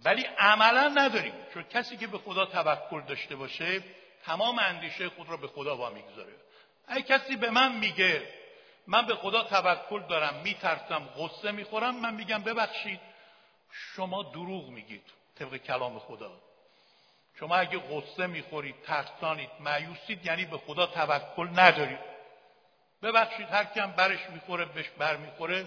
ولی 0.05 0.23
عملا 0.23 0.89
نداریم 0.89 1.35
چون 1.55 1.63
کسی 1.63 1.97
که 1.97 2.07
به 2.07 2.19
خدا 2.19 2.47
توکل 2.47 3.01
داشته 3.01 3.37
باشه 3.37 3.83
تمام 4.25 4.59
اندیشه 4.59 5.09
خود 5.09 5.29
را 5.29 5.37
به 5.37 5.49
خدا 5.49 5.77
وا 5.77 5.91
می‌گذاره 5.91 6.33
اگه 6.89 7.03
کسی 7.03 7.37
به 7.37 7.51
من 7.51 7.79
میگه 7.79 8.29
من 8.87 9.07
به 9.07 9.15
خدا 9.15 9.43
توکل 9.43 10.03
دارم 10.07 10.43
میترسم 10.43 11.09
غصه 11.17 11.51
می‌خورم 11.51 12.01
من 12.01 12.15
میگم 12.15 12.43
ببخشید. 12.43 13.01
شما 13.71 14.23
دروغ 14.23 14.69
میگید 14.69 15.05
طبق 15.39 15.57
کلام 15.57 15.99
خدا. 15.99 16.33
شما 17.39 17.57
اگه 17.57 17.79
غصه 17.79 18.27
می‌خورید 18.27 18.83
ترسانید 18.83 19.51
معیوسید 19.61 20.27
یعنی 20.27 20.45
به 20.45 20.59
خدا 20.59 20.87
توکل 20.87 21.49
ندارید. 21.55 22.17
ببخشید 23.03 23.49
هر 23.51 23.65
کم 23.65 23.93
برش 23.93 24.31
می‌خوره 24.31 24.65
بهش 24.65 24.89
بر 24.89 25.17
می‌خوره 25.17 25.67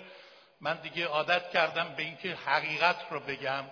من 0.61 0.75
دیگه 0.81 1.05
عادت 1.05 1.49
کردم 1.49 1.95
به 1.95 2.03
اینکه 2.03 2.35
حقیقت 2.35 3.11
رو 3.11 3.19
بگم 3.19 3.63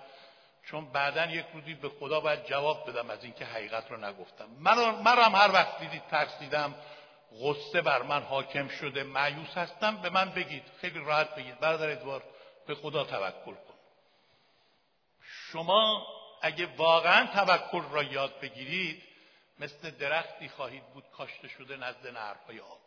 چون 0.66 0.92
بعدا 0.92 1.26
یک 1.26 1.46
روزی 1.54 1.74
به 1.74 1.90
خدا 1.90 2.20
باید 2.20 2.46
جواب 2.46 2.90
بدم 2.90 3.10
از 3.10 3.24
اینکه 3.24 3.46
حقیقت 3.46 3.92
رو 3.92 3.98
نگفتم. 3.98 4.48
من 4.60 4.78
هم 5.18 5.36
هر 5.36 5.52
وقت 5.52 5.80
دیدید 5.80 6.08
ترسیدم. 6.08 6.76
غصه 7.42 7.82
بر 7.82 8.02
من 8.02 8.24
حاکم 8.24 8.68
شده 8.68 9.04
معیوس 9.04 9.58
هستم. 9.58 9.98
به 9.98 10.10
من 10.10 10.30
بگید 10.30 10.64
خیلی 10.82 11.00
راحت 11.00 11.36
بگید. 11.36 11.60
برادر 11.60 11.90
ادوار 11.90 12.24
به 12.68 12.76
خدا 12.76 13.04
توکل. 13.04 13.56
شما 15.51 16.08
اگه 16.42 16.66
واقعا 16.66 17.25
توکل 17.25 17.84
را 17.92 18.04
یاد 18.04 18.39
بگیرید 18.39 19.04
مثل 19.60 19.89
درختی 19.89 20.50
خواهید 20.50 20.84
بود 20.94 21.04
کاشته 21.18 21.48
شده 21.48 21.77
نزد 21.77 22.08
نهرهای 22.08 22.60
آب. 22.60 22.80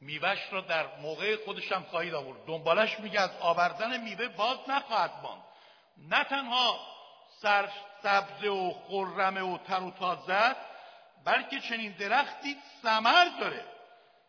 میوهش 0.00 0.52
را 0.52 0.60
در 0.60 0.96
موقع 0.96 1.44
خودشم 1.44 1.86
خواهید 1.90 2.14
آورد. 2.14 2.46
دنبالش 2.46 3.00
میگه 3.00 3.20
از 3.20 3.30
آوردن 3.40 4.00
میوه 4.00 4.28
باز 4.28 4.58
نخواهد 4.68 5.12
ماند. 5.22 5.42
نه 6.08 6.24
تنها 6.24 6.80
سر 7.42 7.70
سبز 8.02 8.44
و 8.44 8.72
خرمه 8.88 9.40
و 9.40 9.58
تر 9.58 9.80
و 9.80 9.90
تازه 9.90 10.56
بلکه 11.24 11.60
چنین 11.60 11.92
درختی 11.92 12.56
ثمر 12.82 13.24
داره. 13.40 13.64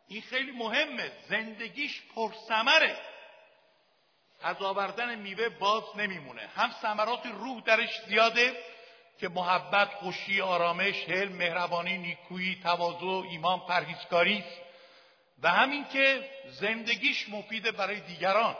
این 0.07 0.21
خیلی 0.21 0.51
مهمه. 0.51 1.11
زندگیش 1.29 2.01
پرثمره. 2.15 2.97
از 4.41 4.61
آوردن 4.61 5.15
میوه 5.15 5.49
باز 5.49 5.83
نمیمونه. 5.95 6.41
هم 6.55 6.71
ثمرات 6.81 7.25
روح 7.25 7.61
درش 7.61 8.01
زیاده 8.07 8.57
که 9.19 9.29
محبت 9.29 9.89
خوشی 9.93 10.41
آرامش 10.41 11.03
حلم 11.03 11.31
مهربانی 11.31 11.97
نیکویی 11.97 12.59
تواضع 12.63 13.27
ایمان 13.29 13.59
پرهیزکاری 13.59 14.37
است. 14.37 14.61
و 15.41 15.51
همین 15.51 15.85
که 15.87 16.29
زندگیش 16.47 17.29
مفیده 17.29 17.71
برای 17.71 17.99
دیگران. 17.99 18.55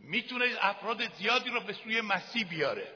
می‌تونه 0.00 0.46
افراد 0.60 1.12
زیادی 1.12 1.50
رو 1.50 1.60
به 1.60 1.72
سوی 1.72 2.00
مسیح 2.00 2.48
بیاره. 2.48 2.92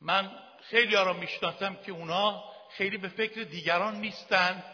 من 0.00 0.30
خیلی 0.70 0.94
ها 0.94 1.02
رو 1.02 1.14
می‌شناسم 1.14 1.76
که 1.76 1.92
اونا 1.92 2.44
خیلی 2.76 2.98
به 2.98 3.08
فکر 3.08 3.42
دیگران 3.42 3.96
نیستن 4.00 4.64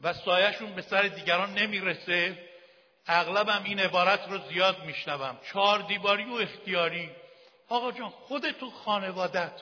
و 0.00 0.12
سایهشون 0.12 0.74
به 0.74 0.82
سر 0.82 1.02
دیگران 1.02 1.54
نمی‌رسه. 1.54 2.48
اغلبم 3.06 3.62
این 3.64 3.80
عبارت 3.80 4.28
رو 4.28 4.38
زیاد 4.38 4.84
میشنوم. 4.84 5.38
چهار 5.52 5.78
دیواری 5.78 6.24
و 6.24 6.34
اختیاری. 6.34 7.10
آقا 7.68 7.92
جان 7.92 8.08
خودتو 8.08 8.70
خانوادت. 8.70 9.60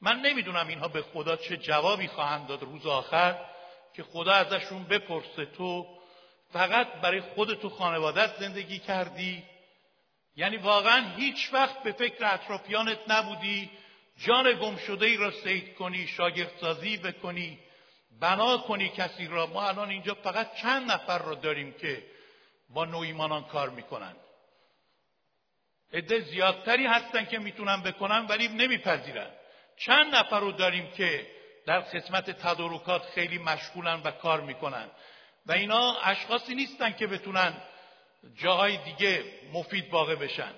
من 0.00 0.20
نمی‌دونم 0.20 0.68
اینها 0.68 0.88
به 0.88 1.02
خدا 1.02 1.36
چه 1.36 1.56
جوابی 1.56 2.08
خواهند 2.08 2.46
داد 2.46 2.62
روز 2.62 2.86
آخر 2.86 3.44
که 3.94 4.02
خدا 4.02 4.32
ازشون 4.32 4.84
بپرسه. 4.84 5.46
تو 5.46 5.86
فقط 6.52 6.92
برای 6.92 7.20
خودتو 7.20 7.68
خانوادت 7.68 8.36
زندگی 8.40 8.78
کردی. 8.78 9.42
یعنی 10.36 10.56
واقعا 10.56 11.14
هیچ 11.16 11.50
وقت 11.52 11.82
به 11.82 11.92
فکر 11.92 12.24
اطرافیانت 12.24 12.98
نبودی. 13.08 13.70
جان 14.18 14.52
گم 14.52 14.76
شده 14.76 15.06
ای 15.06 15.16
را 15.16 15.30
سید 15.30 15.74
کنی 15.74 16.06
شاگردسازی 16.06 16.96
بکنی 16.96 17.58
بنا 18.20 18.58
کنی 18.58 18.88
کسی 18.88 19.26
را. 19.26 19.46
ما 19.46 19.68
الان 19.68 19.90
اینجا 19.90 20.14
فقط 20.14 20.54
چند 20.54 20.90
نفر 20.90 21.18
را 21.18 21.34
داریم 21.34 21.72
که 21.72 22.02
با 22.68 22.84
نویمانان 22.84 23.44
کار 23.44 23.70
می‌کنن. 23.70 24.16
عده 25.92 26.20
زیادتری 26.20 26.86
هستن 26.86 27.24
که 27.24 27.38
می‌تونن 27.38 27.82
بکنن 27.82 28.26
ولی 28.26 28.48
نمیپذیرن. 28.48 29.30
چند 29.76 30.14
نفر 30.14 30.40
رو 30.40 30.52
داریم 30.52 30.90
که 30.90 31.26
در 31.66 31.82
خدمت 31.82 32.30
تدارکات 32.30 33.02
خیلی 33.02 33.38
مشغولن 33.38 34.00
و 34.00 34.10
کار 34.10 34.40
می‌کنن. 34.40 34.90
و 35.46 35.52
اینا 35.52 36.00
اشخاصی 36.00 36.54
نیستن 36.54 36.92
که 36.92 37.06
بتونن 37.06 37.62
جاهای 38.36 38.76
دیگه 38.76 39.24
مفید 39.52 39.90
واقع 39.90 40.14
بشن. 40.14 40.52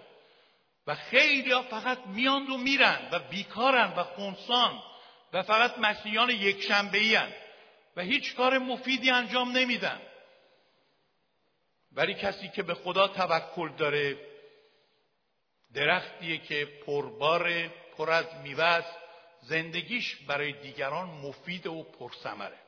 و 0.87 0.95
خیلی 0.95 1.63
فقط 1.63 1.99
میاند 2.07 2.51
و 2.51 2.57
میرن 2.57 3.09
و 3.13 3.19
بیکارن 3.19 3.93
و 3.97 4.05
خونسان 4.05 4.83
و 5.33 5.43
فقط 5.43 5.79
مسیحیان 5.79 6.31
یک 6.31 6.63
شنبه 6.63 7.23
و 7.97 8.03
هیچ 8.03 8.35
کار 8.35 8.59
مفیدی 8.59 9.11
انجام 9.11 9.53
نمیدن. 9.53 10.01
ولی 11.93 12.15
کسی 12.15 12.49
که 12.49 12.63
به 12.63 12.75
خدا 12.75 13.09
توکل 13.09 13.69
داره 13.77 14.19
درختیه 15.75 16.39
که 16.39 16.69
پربار 16.87 17.69
پر 17.97 18.11
از 18.11 18.27
میوه 18.43 18.85
زندگیش 19.43 20.17
برای 20.17 20.53
دیگران 20.53 21.09
مفید 21.09 21.67
و 21.67 21.83
پرثمره. 21.83 22.59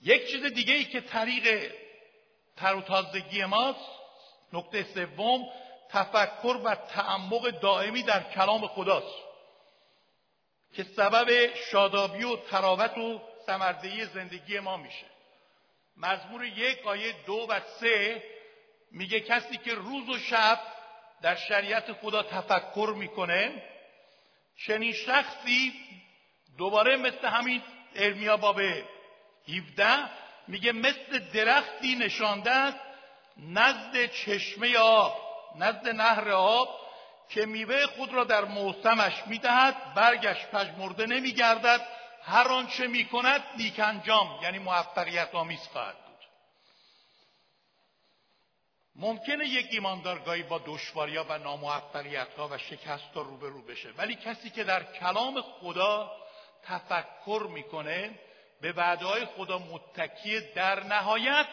یک 0.00 0.30
چیز 0.30 0.44
دیگه 0.44 0.74
ای 0.74 0.84
که 0.84 1.00
طریق 1.00 1.72
تر 2.56 2.74
و 2.74 2.80
تازگی 2.80 3.44
ماست 3.44 3.90
نکته 4.52 4.82
سوم 4.94 5.48
تفکر 5.88 6.60
و 6.64 6.74
تعمق 6.74 7.50
دائمی 7.50 8.02
در 8.02 8.22
کلام 8.22 8.66
خداست 8.66 9.32
که 10.74 10.84
سبب 10.84 11.54
شادابی 11.54 12.24
و 12.24 12.36
تراوت 12.36 12.98
و 12.98 13.20
سمردهی 13.46 14.06
زندگی 14.06 14.58
ما 14.58 14.76
میشه. 14.76 15.06
مزمور 15.96 16.44
یک 16.44 16.86
آیه 16.86 17.14
دو 17.26 17.46
و 17.48 17.60
سه 17.60 18.22
میگه 18.90 19.20
کسی 19.20 19.56
که 19.56 19.74
روز 19.74 20.08
و 20.08 20.18
شب 20.18 20.60
در 21.22 21.34
شریعت 21.34 21.92
خدا 21.92 22.22
تفکر 22.22 22.94
می‌کنه 22.96 23.62
چنین 24.66 24.92
شخصی 24.92 25.72
دوباره 26.58 26.96
مثل 26.96 27.28
همین 27.28 27.62
ارمیا 27.94 28.36
باب 28.36 28.60
17 28.60 30.10
میگه 30.48 30.72
مثل 30.72 31.18
درختی 31.18 31.94
نشانده 31.94 32.50
است 32.50 32.78
نزد 33.36 34.06
چشمه 34.06 34.76
آب 34.78 35.16
نزد 35.58 35.88
نهر 35.88 36.30
آب 36.30 36.68
که 37.28 37.46
میوه 37.46 37.86
خود 37.86 38.12
را 38.12 38.24
در 38.24 38.44
موسمش 38.44 39.22
می‌دهد 39.26 39.94
برگش 39.94 40.46
پژمرده 40.46 41.06
نمیگردد 41.06 41.80
هر 42.24 42.48
آنچه 42.48 42.86
می‌کند 42.86 43.42
نیک 43.56 43.80
انجام 43.80 44.38
یعنی 44.42 44.58
موفقیت 44.58 45.34
آمیز 45.34 45.68
خواهد 45.72 45.96
بود. 46.06 46.12
ممکنه 48.96 49.46
یک 49.46 49.66
ایماندار 49.70 50.18
گاهی 50.18 50.42
با 50.42 50.60
دشواریا 50.66 51.24
و 51.28 51.38
ناموفقیت 51.38 52.34
ها 52.34 52.48
و 52.48 52.58
شکست 52.58 53.14
ها 53.14 53.20
روبرو 53.22 53.62
بشه 53.62 53.90
ولی 53.90 54.14
کسی 54.14 54.50
که 54.50 54.64
در 54.64 54.82
کلام 54.92 55.40
خدا 55.40 56.12
تفکر 56.62 57.46
می‌کنه 57.50 58.18
به 58.60 58.72
وعده 58.72 59.26
خدا 59.26 59.58
متکی 59.58 60.40
در 60.40 60.84
نهایت 60.84 61.46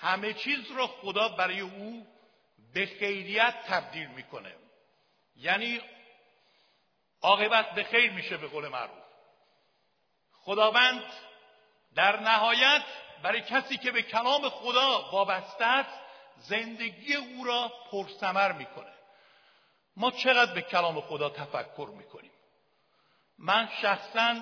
همه 0.00 0.32
چیز 0.32 0.70
را 0.70 0.86
خدا 0.86 1.28
برای 1.28 1.60
او 1.60 2.06
به 2.74 2.86
خیریت 2.86 3.54
تبدیل 3.66 4.06
می‌کنه. 4.06 4.54
یعنی 5.36 5.80
عاقبت 7.22 7.70
به 7.70 7.84
خیر 7.84 8.10
میشه 8.12 8.36
به 8.36 8.48
قول 8.48 8.68
معروف. 8.68 8.99
خداوند 10.44 11.02
در 11.94 12.20
نهایت 12.20 12.82
برای 13.22 13.40
کسی 13.40 13.76
که 13.76 13.90
به 13.90 14.02
کلام 14.02 14.48
خدا 14.48 15.10
وابسته 15.12 15.64
است 15.64 16.00
زندگی 16.36 17.14
او 17.14 17.44
را 17.44 17.72
پرثمر 17.90 18.52
می‌کنه. 18.52 18.92
ما 19.96 20.10
چقدر 20.10 20.54
به 20.54 20.62
کلام 20.62 21.00
خدا 21.00 21.30
تفکر 21.30 21.90
می‌کنیم؟ 21.96 22.30
من 23.38 23.68
شخصا 23.82 24.36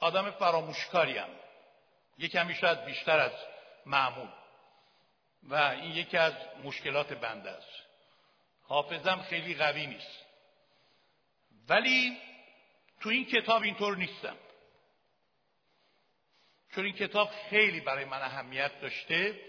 آدم 0.00 0.30
فراموشکاریم 0.30 1.40
یکمی 2.18 2.54
شاید 2.54 2.84
بیشتر 2.84 3.18
از 3.18 3.32
معمول. 3.86 4.28
و 5.42 5.54
این 5.54 5.90
یکی 5.90 6.16
از 6.16 6.32
مشکلات 6.64 7.12
بنده 7.12 7.50
است. 7.50 7.82
حافظم 8.68 9.22
خیلی 9.22 9.54
قوی 9.54 9.86
نیست. 9.86 10.24
ولی 11.68 12.18
تو 13.00 13.08
این 13.08 13.24
کتاب 13.24 13.62
اینطور 13.62 13.96
نیستم. 13.96 14.36
چون 16.74 16.84
این 16.84 16.94
کتاب 16.94 17.30
خیلی 17.50 17.80
برای 17.80 18.04
من 18.04 18.22
اهمیت 18.22 18.80
داشته 18.80 19.40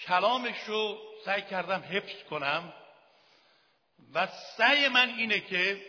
کلامش 0.00 0.58
رو 0.66 0.98
سعی 1.24 1.42
کردم 1.42 1.80
حفظ 1.80 2.22
کنم 2.30 2.72
و 4.14 4.26
سعی 4.26 4.88
من 4.88 5.08
اینه 5.08 5.40
که 5.40 5.86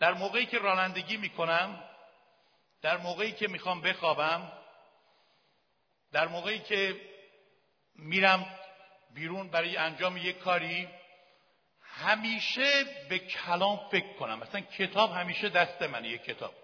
در 0.00 0.12
موقعی 0.12 0.46
که 0.46 0.58
رانندگی 0.58 1.16
می‌کنم 1.16 1.84
در 2.82 2.96
موقعی 2.96 3.32
که 3.32 3.48
می‌خوام 3.48 3.80
بخوابم 3.80 4.52
در 6.12 6.28
موقعی 6.28 6.58
که 6.58 7.00
میرم 7.96 8.58
بیرون 9.14 9.48
برای 9.50 9.76
انجام 9.76 10.16
یک 10.16 10.38
کاری 10.38 10.88
همیشه 11.82 12.84
به 13.08 13.18
کلام 13.18 13.88
فکر 13.90 14.12
کنم. 14.12 14.38
مثلا 14.38 14.60
کتاب 14.60 15.12
همیشه 15.12 15.48
دست 15.48 15.82
منه 15.82 16.08
یک 16.08 16.22
کتاب. 16.22 16.61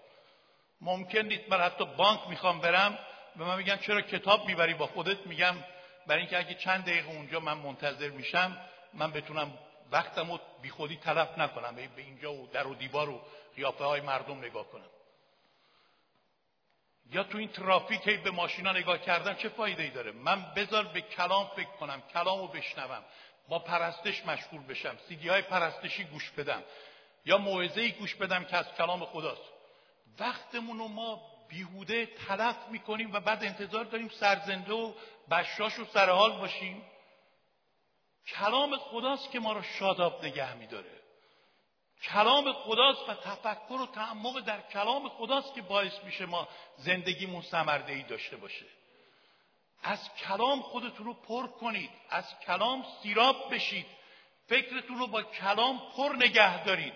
ممکن 0.81 1.19
نیست 1.19 1.49
من 1.49 1.61
حتی 1.61 1.85
بانک 1.85 2.19
می‌خوام 2.29 2.59
برم 2.59 2.99
به 3.35 3.43
من 3.43 3.57
میگن 3.57 3.77
چرا 3.77 4.01
کتاب 4.01 4.45
می‌بری؟ 4.45 4.73
با 4.73 4.87
خودت 4.87 5.27
میگم. 5.27 5.55
برای 6.07 6.21
اینکه 6.21 6.37
اگه 6.37 6.53
چند 6.53 6.83
دقیقه 6.83 7.09
اونجا 7.09 7.39
من 7.39 7.53
منتظر 7.53 8.09
میشم 8.09 8.57
من 8.93 9.11
بتونم 9.11 9.57
وقتم 9.91 10.31
رو 10.31 10.39
بی 10.61 10.69
خودی 10.69 10.97
تلف 10.97 11.37
نکنم 11.37 11.75
به 11.75 12.01
اینجا 12.01 12.33
و 12.33 12.47
در 12.47 12.67
و 12.67 12.75
دیوار 12.75 13.09
و 13.09 13.21
قیافه 13.55 13.83
های 13.83 14.01
مردم 14.01 14.37
نگاه 14.37 14.67
کنم. 14.67 14.89
یا 17.11 17.23
تو 17.23 17.37
این 17.37 17.47
ترافیک 17.47 18.23
به 18.23 18.31
ماشینا 18.31 18.71
نگاه 18.71 18.97
کردن 18.97 19.35
چه 19.35 19.49
فایده 19.49 19.83
ای 19.83 19.89
داره؟ 19.89 20.11
من 20.11 20.53
بذار 20.55 20.83
به 20.83 21.01
کلام 21.01 21.51
فکر 21.55 21.69
کنم 21.79 22.01
کلام 22.13 22.39
رو 22.39 22.47
بشنوم 22.47 23.03
با 23.47 23.59
پرستش 23.59 24.25
مشغول 24.25 24.61
بشم 24.67 24.97
سیدی 25.07 25.29
های 25.29 25.41
پرستشی 25.41 26.03
گوش 26.03 26.31
بدم 26.31 26.63
یا 27.25 27.37
موعظه 27.37 27.89
گوش 27.89 28.15
بدم 28.15 28.43
که 28.43 28.57
از 28.57 28.65
کلام 28.77 29.05
خداست. 29.05 29.58
وقتمون 30.19 30.79
رو 30.79 30.87
ما 30.87 31.21
بیهوده 31.49 32.05
تلف 32.05 32.55
می‌کنیم 32.69 33.13
و 33.13 33.19
بعد 33.19 33.43
انتظار 33.43 33.83
داریم 33.83 34.09
سرزنده 34.09 34.73
و 34.73 34.93
بشاش 35.31 35.79
و 35.79 35.85
سرحال 35.85 36.31
باشیم. 36.31 36.83
کلام 38.27 38.77
خداست 38.77 39.31
که 39.31 39.39
ما 39.39 39.53
رو 39.53 39.61
شاداب 39.61 40.25
نگه 40.25 40.53
میداره. 40.53 40.99
کلام 42.03 42.53
خداست 42.53 43.09
و 43.09 43.13
تفکر 43.13 43.81
و 43.81 43.85
تعمق 43.85 44.39
در 44.39 44.61
کلام 44.61 45.09
خداست 45.09 45.53
که 45.53 45.61
باعث 45.61 46.03
میشه 46.03 46.25
ما 46.25 46.47
زندگیمون 46.77 47.41
سمرده 47.41 47.93
ای 47.93 48.03
داشته 48.03 48.37
باشه. 48.37 48.65
از 49.83 50.13
کلام 50.13 50.61
خودتون 50.61 51.05
رو 51.05 51.13
پر 51.13 51.47
کنید 51.47 51.89
از 52.09 52.39
کلام 52.39 52.85
سیراب 53.03 53.53
بشید. 53.53 53.85
فکرتون 54.47 54.97
رو 54.97 55.07
با 55.07 55.23
کلام 55.23 55.81
پر 55.97 56.15
نگه 56.15 56.63
دارید. 56.63 56.93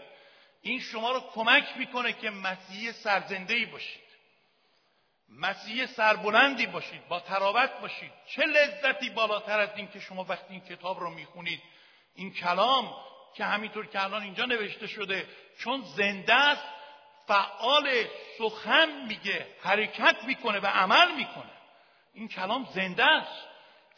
این 0.64 0.80
شما 0.80 1.12
رو 1.12 1.20
کمک 1.20 1.78
می‌کنه 1.78 2.14
که 2.14 2.30
مسیحی 2.30 2.92
سرزنده 2.92 3.54
ای 3.54 3.66
باشید. 3.66 4.04
مسیح 5.30 5.86
سربلندی 5.86 6.66
باشید 6.66 7.08
با 7.08 7.20
تراوت 7.20 7.72
باشید. 7.82 8.12
چه 8.28 8.42
لذتی 8.46 9.10
بالاتر 9.10 9.60
از 9.60 9.70
این 9.76 9.88
که 9.88 10.00
شما 10.00 10.24
وقتی 10.24 10.54
این 10.54 10.62
کتاب 10.62 11.00
رو 11.00 11.10
می‌خونید 11.10 11.62
این 12.16 12.34
کلام 12.34 12.96
که 13.36 13.46
همینطور 13.46 13.88
که 13.88 14.04
الان 14.04 14.24
اینجا 14.24 14.46
نوشته 14.46 14.88
شده 14.88 15.28
چون 15.60 15.82
زنده 15.82 16.34
است 16.34 16.64
فعال 17.28 18.06
سخن 18.38 19.06
میگه 19.08 19.48
حرکت 19.62 20.24
می‌کنه 20.24 20.60
و 20.60 20.66
عمل 20.66 21.16
می‌کنه. 21.16 21.54
این 22.14 22.28
کلام 22.28 22.68
زنده 22.74 23.06
است. 23.06 23.48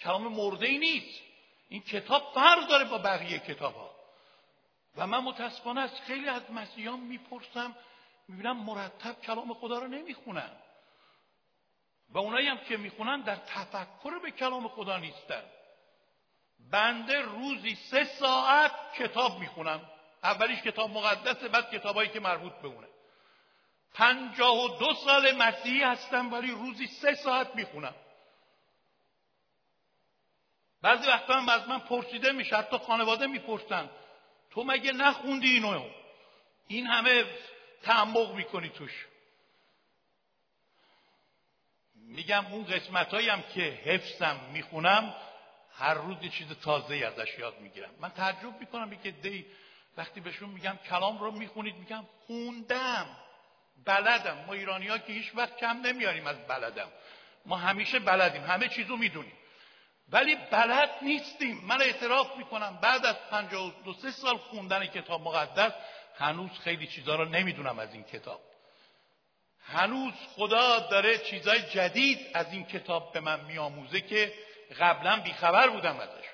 کلام 0.02 0.28
مرده 0.28 0.68
ای 0.68 0.78
نیست. 0.78 1.22
این 1.70 1.82
کتاب 1.82 2.32
فرق 2.36 2.68
داره 2.68 2.86
با 2.86 2.98
بقیه 2.98 3.40
کتاب 3.40 3.76
ها 3.76 3.95
و 4.98 5.08
من 5.08 5.20
متاسفانه 5.20 5.82
از 5.82 6.02
خیلی 6.02 6.30
از 6.30 6.52
مسیحیان 6.52 7.00
می‌پرسم 7.00 7.76
می‌بینم 8.28 8.58
مرتب 8.58 9.22
کلام 9.22 9.54
خدا 9.54 9.80
رو 9.80 9.88
نمی‌خونن. 9.88 10.52
و 12.10 12.18
اونایی 12.18 12.48
هم 12.48 12.58
که 12.58 12.78
می‌خونن 12.78 13.22
در 13.22 13.36
تفکر 13.36 14.20
به 14.20 14.32
کلام 14.32 14.68
خدا 14.68 14.98
نیستن. 14.98 15.44
بنده 16.72 17.22
روزی 17.22 17.76
سه 17.76 18.04
ساعت 18.04 18.72
کتاب 18.94 19.40
می‌خونم. 19.40 19.82
اولیش 20.24 20.62
کتاب 20.62 20.90
مقدسه 20.90 21.48
بعد 21.48 21.72
کتابایی 21.72 22.10
که 22.10 22.20
مربوط 22.20 22.54
به 22.54 22.68
اونه. 22.68 22.88
پنجاه 23.94 24.64
و 24.64 24.78
دو 24.78 24.94
سال 24.94 25.36
مسیحی 25.36 25.84
هستم 25.84 26.34
ولی 26.34 26.52
روزی 26.52 26.88
سه 26.88 27.16
ساعت 27.16 27.56
می‌خونم. 27.56 27.96
بعضی 30.82 31.08
وقتا 31.08 31.34
هم 31.34 31.50
از 31.50 31.68
من 31.70 31.80
پرسیده 31.80 32.32
میشه 32.32 32.56
حتی 32.56 32.78
خانواده 32.78 33.28
می‌پرسن. 33.28 33.90
تو 34.56 34.64
مگه 34.64 34.92
نخوندی 34.92 35.48
اینو؟ 35.48 35.90
این 36.68 36.88
همه 36.88 37.26
تعمق 37.84 38.36
می‌کنی 38.36 38.70
توش. 38.70 39.06
میگم 41.96 42.46
اون 42.46 42.66
قسمت 42.66 43.14
هم 43.14 43.42
که 43.42 43.62
حفظم 43.62 44.40
می‌خونم 44.54 45.16
هر 45.78 45.94
روز 45.94 46.18
یه 46.22 46.30
چیز 46.30 46.48
تازه 46.64 46.96
ازش 46.96 47.40
یاد 47.40 47.60
می‌گیرم. 47.60 47.90
من 48.00 48.10
تعجب 48.10 48.60
می‌کنم 48.60 48.98
که 48.98 49.12
دی 49.12 49.46
وقتی 49.98 50.20
بهشون 50.20 50.50
میگم 50.50 50.78
کلام 50.90 51.18
رو 51.18 51.32
می‌خونید 51.32 51.76
میگم 51.76 52.06
خوندم 52.28 53.18
بلدم. 53.86 54.46
ما 54.48 54.54
ایرانی 54.54 54.88
ها 54.88 54.98
که 54.98 55.14
هیچ 55.14 55.32
وقت 55.36 55.58
کم 55.58 55.82
نمیاریم 55.82 56.28
از 56.28 56.48
بلدم. 56.48 56.92
ما 57.46 57.58
همیشه 57.58 58.00
بلدیم. 58.00 58.44
همه 58.44 58.68
چیزو 58.68 58.98
می‌دونیم. 58.98 59.38
ولی 60.10 60.36
بلد 60.36 60.90
نیستیم. 61.02 61.62
من 61.64 61.82
اعتراف 61.82 62.38
می‌کنم 62.38 62.80
بعد 62.82 63.06
از 63.06 63.16
دو 63.86 63.94
سه 63.94 64.12
سال 64.12 64.38
خوندن 64.38 64.86
کتاب 64.86 65.22
مقدس 65.22 65.72
هنوز 66.18 66.52
خیلی 66.60 66.88
چیزها 66.88 67.16
رو 67.16 67.26
نمی‌دونم 67.26 67.80
از 67.80 67.94
این 67.94 68.04
کتاب. 68.04 68.42
هنوز 69.68 70.14
خدا 70.36 70.80
داره 70.80 71.18
چیزای 71.18 71.62
جدید 71.62 72.28
از 72.34 72.54
این 72.54 72.66
کتاب 72.66 73.14
به 73.14 73.20
من 73.20 73.46
میآموزه 73.46 74.02
که 74.02 74.34
قبلا 74.80 75.20
بیخبر 75.20 75.70
بودم 75.70 76.00
ازش. 76.00 76.26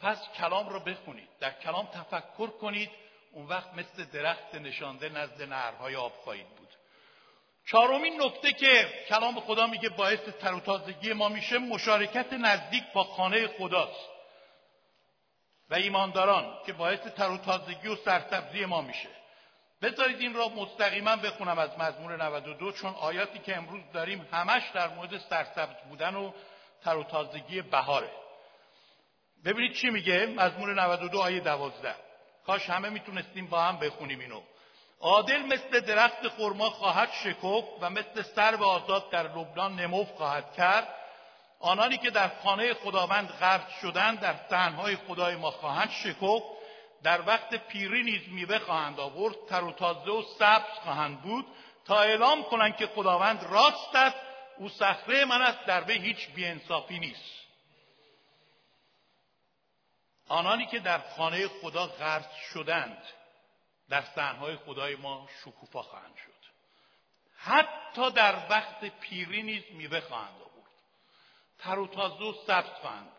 پس 0.00 0.28
کلام 0.38 0.68
رو 0.68 0.80
بخونید. 0.80 1.28
در 1.40 1.50
کلام 1.50 1.86
تفکر 1.86 2.46
کنید. 2.46 2.90
اون 3.32 3.46
وقت 3.46 3.74
مثل 3.74 4.04
درخت 4.04 4.54
نشانده 4.54 5.08
نزد 5.08 5.42
نرهای 5.42 5.96
آب 5.96 6.12
خواهید 6.12 6.48
بود. 6.48 6.67
چهارمین 7.70 8.22
نکته 8.22 8.52
که 8.52 8.88
کلام 9.08 9.40
خدا 9.40 9.66
میگه 9.66 9.88
باعث 9.88 10.20
تر 10.20 10.54
و 10.54 10.60
تازگی 10.60 11.12
ما 11.12 11.28
میشه 11.28 11.58
مشارکت 11.58 12.32
نزدیک 12.32 12.84
با 12.94 13.04
خانه 13.04 13.46
خداست 13.46 14.08
و 15.70 15.74
ایمانداران 15.74 16.58
که 16.66 16.72
باعث 16.72 17.00
تر 17.00 17.30
و 17.30 17.96
سرسبزی 18.04 18.64
ما 18.64 18.80
میشه. 18.80 19.08
بذارید 19.82 20.20
این 20.20 20.34
را 20.34 20.48
مستقیما 20.48 21.16
بخونم 21.16 21.58
از 21.58 21.78
مزمور 21.78 22.24
92 22.24 22.72
چون 22.72 22.94
آیاتی 22.94 23.38
که 23.38 23.56
امروز 23.56 23.82
داریم 23.92 24.28
همش 24.32 24.62
در 24.74 24.88
مورد 24.88 25.18
سرسبز 25.18 25.76
بودن 25.88 26.14
و 26.14 26.32
تر 26.84 26.96
و 26.96 27.04
تازگی 27.04 27.62
بهاره. 27.62 28.10
ببینید 29.44 29.72
چی 29.72 29.90
میگه 29.90 30.26
مزمور 30.26 30.74
92 30.74 31.20
آیه 31.20 31.40
12 31.40 31.94
کاش 32.46 32.70
همه 32.70 32.88
می‌تونستیم 32.88 33.46
با 33.46 33.60
هم 33.60 33.78
بخونیم 33.78 34.20
اینو. 34.20 34.40
عادل 35.00 35.42
مثل 35.42 35.80
درخت 35.80 36.28
خرما 36.28 36.70
خواهد 36.70 37.10
شکوف 37.12 37.64
و 37.80 37.90
مثل 37.90 38.22
سرو 38.22 38.64
آزاد 38.64 39.10
در 39.10 39.22
لبنان 39.22 39.80
نموف 39.80 40.08
خواهد 40.08 40.52
کرد. 40.52 40.88
آنانی 41.60 41.98
که 41.98 42.10
در 42.10 42.28
خانه 42.28 42.74
خداوند 42.74 43.28
غرق 43.28 43.68
شدند 43.80 44.20
در 44.20 44.34
صحنهای 44.50 44.96
خدای 44.96 45.36
ما 45.36 45.50
خواهند 45.50 45.90
شکوف 45.90 46.42
در 47.02 47.20
وقت 47.20 47.54
پیری 47.54 48.02
نیز 48.02 48.28
میوه 48.28 48.58
خواهند 48.58 49.00
آورد 49.00 49.34
تر 49.48 49.64
و 49.64 49.72
تازه 49.72 50.10
و 50.10 50.22
سبز 50.38 50.78
خواهند 50.84 51.22
بود. 51.22 51.46
تا 51.84 52.00
اعلام 52.00 52.42
کنند 52.42 52.76
که 52.76 52.86
خداوند 52.86 53.42
راست 53.42 53.94
است 53.94 54.16
او 54.58 54.68
صخره 54.68 55.24
من 55.24 55.42
است 55.42 55.64
در 55.66 55.80
به 55.80 55.92
هیچ 55.92 56.28
بیانصافی 56.34 56.98
نیست. 56.98 57.38
آنانی 60.28 60.66
که 60.66 60.78
در 60.78 60.98
خانه 60.98 61.48
خدا 61.48 61.86
غرق 61.86 62.30
شدند 62.52 63.02
در 63.88 64.02
صحنهای 64.02 64.56
خدای 64.56 64.96
ما 64.96 65.28
شکوفا 65.44 65.82
خواهند 65.82 66.16
شد. 66.16 66.38
حتی 67.36 68.10
در 68.10 68.36
وقت 68.50 68.84
پیری 68.84 69.42
نیز 69.42 69.62
میوه 69.70 70.00
خواهند 70.00 70.34
آورد. 70.34 70.70
تر 71.58 71.78
و 71.78 71.86
تازه 71.86 72.24
و 72.24 72.32
سبز 72.46 72.80
خواهند 72.80 73.04
بود. 73.04 73.18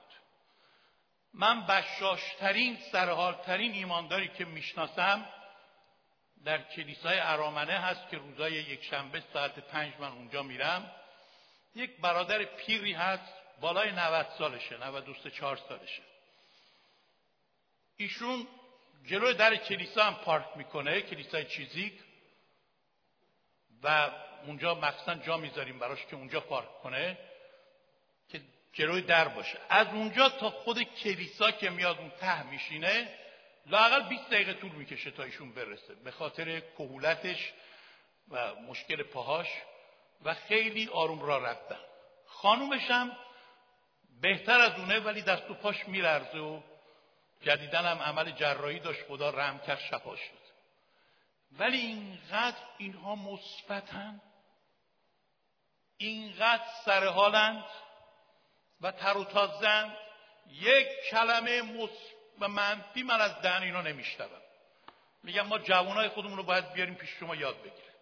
من 1.33 1.65
بشاشترین 1.65 2.77
سرحالترین 2.91 3.73
ایمانداری 3.73 4.27
که 4.27 4.45
می‌شناسم 4.45 5.29
در 6.45 6.61
کلیسای 6.61 7.19
ارامنه 7.19 7.73
هست 7.73 8.09
که 8.09 8.17
روزای 8.17 8.53
یک 8.53 8.83
شنبه 8.83 9.23
ساعت 9.33 9.59
پنج 9.59 9.93
من 9.99 10.11
اونجا 10.11 10.43
میرم. 10.43 10.91
یک 11.75 12.01
برادر 12.01 12.43
پیری 12.43 12.93
هست 12.93 13.33
بالای 13.61 13.91
90 13.91 14.27
سالشه 14.37 14.77
93 14.77 15.31
4 15.31 15.57
سالشه. 15.57 16.03
ایشون 17.97 18.47
جلوی 19.05 19.33
در 19.33 19.55
کلیسا 19.55 20.03
هم 20.03 20.15
پارک 20.15 20.45
می‌کنه 20.55 21.01
کلیسای 21.01 21.45
چیزیک 21.45 21.93
و 23.83 24.11
اونجا 24.45 24.75
مخصوصا 24.75 25.15
جا 25.15 25.37
می‌ذاریم 25.37 25.79
براش 25.79 26.05
که 26.05 26.15
اونجا 26.15 26.39
پارک 26.39 26.81
کنه 26.81 27.17
که 28.29 28.41
جلوی 28.73 29.01
در 29.01 29.27
باشه. 29.27 29.59
از 29.69 29.87
اونجا 29.87 30.29
تا 30.29 30.49
خود 30.49 30.83
کلیسا 30.83 31.51
که 31.51 31.69
میاد 31.69 31.97
اون 31.97 32.09
ته 32.09 32.43
میشینه 32.43 33.15
لاقل 33.65 34.09
20 34.09 34.29
دقیقه 34.29 34.53
طول 34.53 34.71
می‌کشه 34.71 35.11
تا 35.11 35.23
ایشون 35.23 35.51
برسه. 35.51 35.95
به 35.95 36.11
خاطر 36.11 36.59
کهولتش 36.59 37.53
و 38.29 38.55
مشکل 38.55 39.03
پاهاش 39.03 39.47
و 40.23 40.33
خیلی 40.33 40.89
آروم 40.93 41.21
را 41.21 41.37
رفتن. 41.37 41.79
خانومش 42.25 42.91
هم 42.91 43.11
بهتر 44.21 44.59
از 44.59 44.79
اونه 44.79 44.99
ولی 44.99 45.21
دست 45.21 45.51
و 45.51 45.53
پاش 45.53 45.87
میلرزه 45.87 46.37
و 46.37 46.61
جدیدن 47.41 47.85
هم 47.85 47.97
عمل 47.97 48.31
جراحی 48.31 48.79
داشت 48.79 49.07
خدا 49.07 49.29
رحم 49.29 49.59
کرد 49.59 49.79
شفا 49.79 50.15
شد. 50.15 50.39
ولی 51.51 51.77
اینقدر 51.77 52.57
اینها 52.77 53.15
مثبتن 53.15 54.21
اینقدر 55.97 56.63
سرحالند 56.85 57.65
و 58.81 58.91
تر 58.91 59.17
و 59.17 59.23
تازند 59.23 59.97
یک 60.51 60.87
کلمه 61.11 61.61
و 62.39 62.47
منفی 62.47 63.03
من 63.03 63.21
از 63.21 63.41
دهن 63.41 63.63
اینا 63.63 63.81
نمیشتبم 63.81 64.41
میگم 65.23 65.47
ما 65.47 65.59
جوانای 65.59 66.09
خودمون 66.09 66.37
رو 66.37 66.43
باید 66.43 66.73
بیاریم 66.73 66.95
پیش 66.95 67.09
شما 67.09 67.35
یاد 67.35 67.57
بگیره 67.59 67.93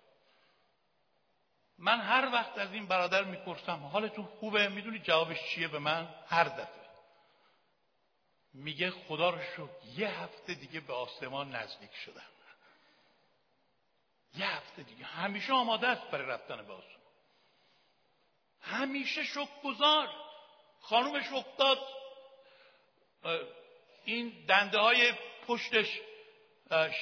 من 1.80 2.02
هر 2.02 2.30
وقت 2.34 2.58
از 2.58 2.74
این 2.74 2.88
برادر 2.88 3.24
می‌پرسم 3.24 3.84
حالتون 3.86 4.26
خوبه؟ 4.26 4.68
می‌دونی 4.68 5.00
جوابش 5.00 5.38
چیه؟ 5.50 5.68
به 5.68 5.80
من 5.80 6.10
هر 6.28 6.44
دفعه. 6.44 6.87
میگه 8.58 8.92
خدا 8.92 9.30
رو 9.30 9.40
شکر 9.42 9.70
یه 9.98 10.08
هفته 10.08 10.54
دیگه 10.54 10.80
به 10.80 10.94
آسمان 10.94 11.56
نزدیک 11.56 11.96
شدم. 12.06 12.22
یه 14.36 14.46
هفته 14.46 14.84
دیگه. 14.84 15.06
همیشه 15.06 15.54
آماده 15.54 15.88
است 15.88 16.12
برای 16.12 16.28
رفتن 16.28 16.56
به 16.56 16.74
آسمان. 16.74 16.98
همیشه 18.62 19.24
شک 19.24 19.62
گذار. 19.64 20.10
خانومش 20.82 21.32
افتاد. 21.34 21.80
این 24.06 24.46
دنده 24.48 24.80
های 24.80 25.14
پشتش 25.48 26.00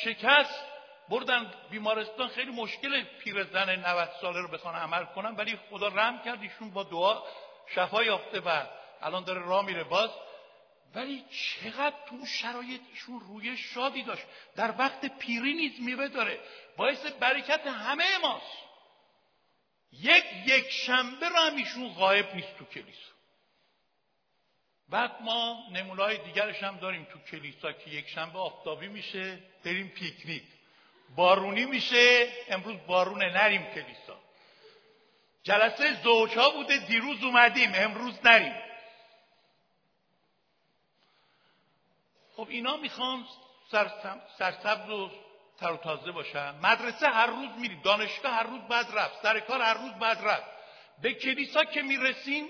شکست. 0.04 0.66
بردن 1.10 1.54
بیمارستان 1.70 2.28
خیلی 2.28 2.52
مشکل 2.52 3.04
پیرزن 3.04 3.70
90 3.70 4.10
ساله 4.22 4.40
رو 4.40 4.48
بخوان 4.48 4.76
عمل 4.76 5.06
کنن 5.06 5.36
ولی 5.36 5.60
خدا 5.70 5.88
رحم 5.88 6.22
کرد 6.22 6.42
ایشون 6.42 6.72
با 6.72 6.84
دعا 6.84 7.24
شفا 7.76 8.04
یافته 8.04 8.40
و 8.40 8.66
الان 9.02 9.24
داره 9.24 9.42
راه 9.42 9.66
میره. 9.66 9.84
باز 9.84 10.10
ولی 10.96 11.26
چقدر 11.32 11.96
تو 12.10 12.26
شرایط 12.26 12.82
ایشون 12.92 13.20
روی 13.20 13.58
شادی 13.58 14.04
داشت. 14.04 14.24
در 14.56 14.74
وقت 14.78 15.06
پیری 15.20 15.54
نیز 15.54 15.82
میوه 15.82 16.08
داره. 16.08 16.40
باعث 16.78 17.06
برکت 17.06 17.68
همه 17.68 18.18
ماست. 18.18 18.58
یک 19.92 20.24
یک 20.46 20.70
شنبه 20.70 21.30
رو 21.30 21.36
هم 21.36 21.56
ایشون 21.56 21.94
غایب 21.94 22.36
نیست 22.36 22.58
تو 22.58 22.66
کلیسا. 22.66 23.16
بعد 24.90 25.22
ما 25.22 25.68
نمونای 25.72 26.18
دیگرش 26.18 26.64
هم 26.64 26.78
داریم 26.78 27.04
تو 27.04 27.20
کلیسا 27.20 27.72
که 27.72 27.90
یک 27.90 28.10
شنبه 28.10 28.40
آفتابی 28.40 28.88
میشه 28.88 29.40
بریم 29.64 29.88
پیکنیک. 29.88 30.44
بارونی 31.16 31.66
میشه 31.66 32.34
امروز 32.50 32.76
بارون 32.88 33.24
نریم 33.24 33.66
کلیسا. 33.66 34.20
جلسه 35.44 36.02
زوجها 36.04 36.50
بوده 36.50 36.78
دیروز 36.78 37.24
اومدیم 37.24 37.72
امروز 37.76 38.14
نریم. 38.26 38.65
خب 42.36 42.48
اینا 42.50 42.78
می‌خوان 42.78 43.26
سرسبز 44.38 44.90
و 44.90 45.10
تر 45.58 45.72
و 45.72 45.78
تازه 45.78 46.12
باشن. 46.12 46.56
مدرسه 46.56 47.08
هر 47.08 47.26
روز 47.26 47.50
میریم 47.58 47.82
دانشگاه 47.82 48.32
هر 48.32 48.44
روز 48.44 48.62
بعد 48.62 48.86
رفت 48.94 49.22
سر 49.22 49.40
کار 49.40 49.62
هر 49.62 49.74
روز 49.74 49.92
بعد 49.92 50.18
رفت. 50.22 50.50
به 51.02 51.14
کلیسا 51.14 51.64
که 51.64 51.82
می‌رسیم 51.82 52.50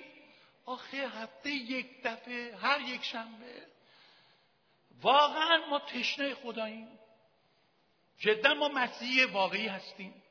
آخه 0.65 0.97
هفته 0.97 1.49
یک 1.49 2.03
دفعه 2.03 2.55
هر 2.55 2.81
یک 2.81 3.03
شنبه. 3.03 3.61
واقعا 5.01 5.57
ما 5.69 5.79
تشنه 5.79 6.35
خداییم. 6.35 6.99
جدا 8.19 8.53
ما 8.53 8.67
مسیح 8.67 9.31
واقعی 9.31 9.67
هستیم. 9.67 10.23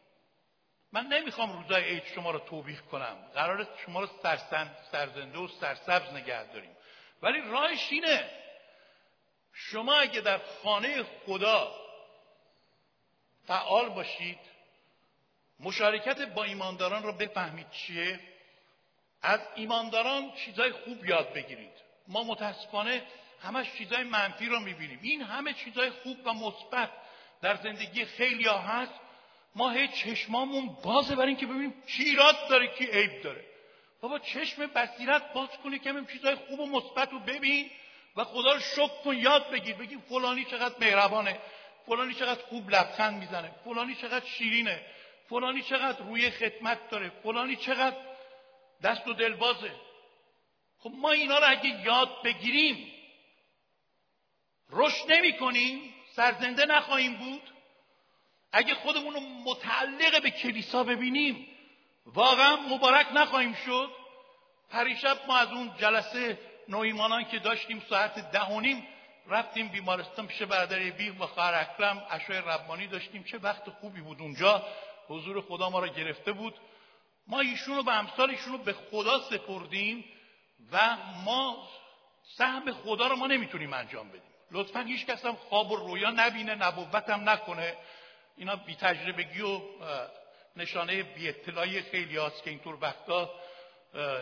من 0.93 1.07
نمی‌خوام 1.07 1.53
روزای 1.53 1.85
عید 1.85 2.05
شما 2.05 2.31
رو 2.31 2.39
توبیخ 2.39 2.83
کنم. 2.83 3.17
قرار 3.35 3.69
شما 3.87 4.01
رو 4.01 4.09
سرزنده 4.93 5.39
و 5.39 5.49
سرسبز 5.49 6.15
نگه 6.15 6.45
داریم. 6.45 6.77
ولی 7.23 7.41
راهش 7.41 7.93
اینه 7.93 8.44
شما 9.55 9.95
اگه 9.95 10.21
در 10.21 10.41
خانه 10.63 11.03
خدا 11.03 11.75
فعال 13.47 13.89
باشید 13.89 14.39
مشارکت 15.61 16.21
با 16.21 16.45
ایمانداران 16.45 17.03
رو 17.03 17.13
بفهمید 17.13 17.71
چیه؟ 17.71 18.21
از 19.23 19.41
ایمانداران 19.55 20.33
چیزای 20.45 20.73
خوب 20.73 21.05
یاد 21.05 21.33
بگیرید. 21.33 21.73
ما 22.09 22.25
متاسفانه 22.25 23.03
همش 23.43 23.73
چیزای 23.79 24.03
منفی 24.03 24.47
رو 24.47 24.61
می‌بینیم. 24.61 24.99
این 25.03 25.23
همه 25.23 25.53
چیزای 25.53 25.91
خوب 25.91 26.27
و 26.27 26.33
مثبت 26.33 26.91
در 27.43 27.57
زندگی 27.57 28.05
خیلی 28.05 28.45
ها 28.45 28.59
هست. 28.59 28.93
ما 29.55 29.71
هیچ 29.71 29.91
چشمامون 29.91 30.77
بازه 30.83 31.15
برای 31.15 31.29
اینکه 31.29 31.47
ببینیم 31.47 31.83
چی 31.87 32.03
ایراد 32.03 32.49
داره 32.49 32.67
کی 32.67 32.87
عیب 32.87 33.23
داره. 33.23 33.45
بابا 34.01 34.19
چشم 34.19 34.67
بصیرت 34.67 35.33
باز 35.33 35.49
کنی 35.65 35.79
که 35.79 35.95
چیزای 36.13 36.35
خوب 36.35 36.61
و 36.61 36.67
مثبت 36.67 37.13
رو 37.13 37.21
ببین. 37.21 37.71
و 38.17 38.25
خدا 38.25 38.53
رو 38.53 38.61
شکر 38.61 39.03
کن 39.05 39.17
یاد 39.17 39.51
بگیر 39.51 39.77
بگی 39.77 39.99
فلانی 40.09 40.45
چقدر 40.45 40.75
مهربانه 40.81 41.41
فلانی 41.87 42.15
چقدر 42.15 42.43
خوب 42.43 42.71
لبخند 42.71 43.21
می‌زنه 43.21 43.51
فلانی 43.65 43.95
چقدر 43.95 44.27
شیرینه 44.27 44.87
فلانی 45.29 45.63
چقدر 45.63 46.05
روی 46.05 46.31
خدمت 46.31 46.91
داره 46.91 47.09
فلانی 47.23 47.57
چقدر 47.57 47.97
دست 48.83 49.09
و 49.09 49.13
دلبازه. 49.13 49.71
خب 50.79 50.91
ما 50.95 51.11
اینا 51.11 51.39
رو 51.39 51.45
اگه 51.49 51.85
یاد 51.85 52.23
بگیریم 52.25 52.93
رشد 54.71 55.13
نمی 55.13 55.37
کنیم 55.37 55.95
سرزنده 56.13 56.65
نخواهیم 56.65 57.17
بود. 57.17 57.43
اگه 58.53 58.75
خودمون 58.75 59.15
رو 59.15 59.21
متعلق 59.21 60.23
به 60.23 60.31
کلیسا 60.31 60.85
ببینیم 60.85 61.49
واقعا 62.07 62.57
مبارک 62.57 63.07
نخواهیم 63.13 63.55
شد. 63.55 63.91
پریشب 64.71 65.19
ما 65.27 65.37
از 65.37 65.53
اون 65.53 65.73
جلسه 65.79 66.39
نویمانان 66.69 67.25
که 67.25 67.39
داشتیم 67.39 67.83
ساعت 67.89 68.31
ده 68.33 68.45
و 68.45 68.61
نیم 68.61 68.87
رفتیم 69.27 69.69
بیمارستان 69.69 70.27
پیش 70.27 70.43
برادر 70.43 70.79
بیغ 70.79 71.21
و 71.21 71.27
خواهر 71.27 71.55
اکرم 71.55 72.07
اشای 72.11 72.39
ربانی 72.39 72.87
داشتیم. 72.87 73.25
چه 73.25 73.39
وقت 73.39 73.71
خوبی 73.71 74.01
بود 74.01 74.21
اونجا. 74.21 74.67
حضور 75.09 75.41
خدا 75.41 75.71
ما 75.71 75.79
را 75.79 75.89
گرفته 75.89 76.33
بود. 76.33 76.55
ما 77.27 77.41
ایشونو 77.41 77.83
به 77.83 77.93
امثال 77.93 78.31
ایشونو 78.31 78.59
به 78.59 78.73
خدا 78.73 79.21
سپردیم 79.21 80.05
و 80.73 80.97
ما 81.25 81.69
سهم 82.37 82.73
خدا 82.73 83.07
رو 83.07 83.17
ما 83.17 83.27
نمی‌تونیم 83.27 83.73
انجام 83.73 84.09
بدیم. 84.09 84.35
لطفا 84.51 84.81
هیچ 84.81 85.07
کس 85.07 85.25
هم 85.25 85.35
خواب 85.35 85.71
و 85.71 85.77
رویا 85.77 86.11
نبینه 86.11 86.55
نبوت 86.55 87.11
هم 87.11 87.29
نکنه. 87.29 87.77
اینا 88.37 88.57
بی 88.57 88.75
تجربگی 88.75 89.41
و 89.41 89.61
نشانه 90.57 91.03
بی 91.03 91.29
اطلاعی 91.29 91.83
خیلی 91.83 92.17
هاست 92.17 92.43
که 92.43 92.51
اینطور 92.51 92.79
وقتا 92.81 93.31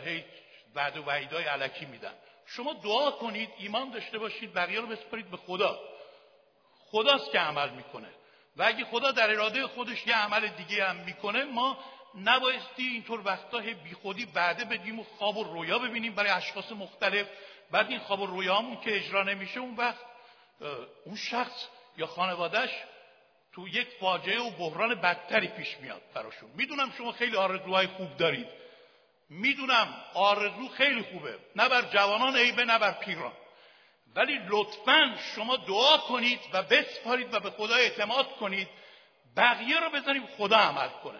هیچ 0.04 0.24
وعد 0.74 0.96
و 0.96 1.04
وعیدهای 1.04 1.44
علکی 1.44 1.86
میدن. 1.86 2.14
شما 2.46 2.72
دعا 2.72 3.10
کنید 3.10 3.50
ایمان 3.58 3.90
داشته 3.90 4.18
باشید 4.18 4.54
بقیه 4.54 4.80
رو 4.80 4.86
بسپارید 4.86 5.30
به 5.30 5.36
خدا. 5.36 5.80
خداست 6.90 7.32
که 7.32 7.38
عمل 7.38 7.70
می‌کنه. 7.70 8.08
و 8.56 8.62
اگه 8.62 8.84
خدا 8.84 9.10
در 9.10 9.30
اراده 9.30 9.66
خودش 9.66 10.06
یه 10.06 10.16
عمل 10.16 10.48
دیگه 10.48 10.84
هم 10.84 10.96
می‌کنه 10.96 11.44
ما 11.44 11.78
نبایستی 12.14 12.82
اینطور 12.82 13.20
وقتا 13.24 13.58
بی 13.58 13.94
خودی 14.02 14.26
بعده 14.26 14.64
بدیم 14.64 15.00
و 15.00 15.04
خواب 15.04 15.36
و 15.36 15.44
رویا 15.44 15.78
ببینیم 15.78 16.14
برای 16.14 16.30
اشخاص 16.30 16.72
مختلف. 16.72 17.26
بعد 17.70 17.90
این 17.90 17.98
خواب 17.98 18.20
و 18.20 18.26
رویامون 18.26 18.80
که 18.80 18.96
اجرا 18.96 19.22
نمیشه 19.22 19.60
اون 19.60 19.76
وقت 19.76 20.04
اون 21.04 21.16
شخص 21.16 21.66
یا 21.96 22.06
خانوادهش 22.06 22.70
تو 23.52 23.68
یک 23.68 23.88
فاجعه 24.00 24.40
و 24.40 24.50
بحران 24.50 24.94
بدتری 24.94 25.48
پیش 25.48 25.76
میاد 25.80 26.02
براشون. 26.14 26.50
می‌دونم 26.54 26.92
شما 26.98 27.12
خیلی 27.12 27.36
آرزوهای 27.36 27.86
خوب 27.86 28.16
دارید. 28.16 28.61
می‌دونم 29.32 29.94
آرزو 30.14 30.68
خیلی 30.68 31.02
خوبه 31.02 31.38
نه 31.56 31.68
بر 31.68 31.82
جوانان 31.82 32.36
عیبه 32.36 32.64
نه 32.64 32.78
بر 32.78 32.92
پیران. 32.92 33.32
ولی 34.14 34.40
لطفا 34.48 35.16
شما 35.34 35.56
دعا 35.56 35.96
کنید 35.96 36.40
و 36.52 36.62
بسپارید 36.62 37.34
و 37.34 37.40
به 37.40 37.50
خدا 37.50 37.74
اعتماد 37.74 38.36
کنید 38.36 38.68
بقیه 39.36 39.80
رو 39.80 39.90
بذاریم 39.90 40.26
خدا 40.26 40.56
عمل 40.56 40.88
کنه. 40.88 41.18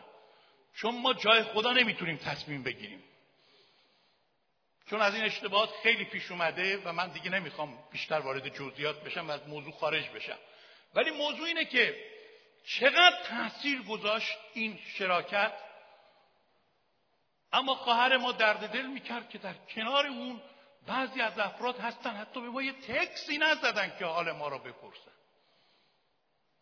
چون 0.76 0.98
ما 0.98 1.14
جای 1.14 1.42
خدا 1.42 1.72
نمی‌تونیم 1.72 2.16
تصمیم 2.16 2.62
بگیریم. 2.62 3.04
چون 4.90 5.00
از 5.00 5.14
این 5.14 5.24
اشتباهات 5.24 5.70
خیلی 5.82 6.04
پیش 6.04 6.30
اومده 6.30 6.82
و 6.84 6.92
من 6.92 7.08
دیگه 7.08 7.30
نمی‌خوام 7.30 7.78
بیشتر 7.92 8.18
وارد 8.18 8.48
جزئیات 8.48 9.04
بشم 9.04 9.28
و 9.28 9.30
از 9.30 9.48
موضوع 9.48 9.72
خارج 9.72 10.08
بشم. 10.08 10.38
ولی 10.94 11.10
موضوع 11.10 11.46
اینه 11.46 11.64
که 11.64 11.96
چقدر 12.66 13.16
تاثیر 13.28 13.82
گذاشت 13.82 14.38
این 14.54 14.78
شراکت؟ 14.98 15.52
اما 17.52 17.74
خواهر 17.74 18.16
ما 18.16 18.32
درد 18.32 18.72
دل 18.72 18.86
می‌کرد 18.86 19.28
که 19.28 19.38
در 19.38 19.54
کنار 19.54 20.06
اون 20.06 20.42
بعضی 20.86 21.20
از 21.20 21.38
افراد 21.38 21.78
هستن. 21.78 22.16
حتی 22.16 22.40
به 22.40 22.48
ما 22.48 22.62
یه 22.62 22.72
تکسی 22.72 23.38
نزدن 23.38 23.96
که 23.98 24.04
حال 24.04 24.32
ما 24.32 24.48
را 24.48 24.58
بپرسن. 24.58 25.12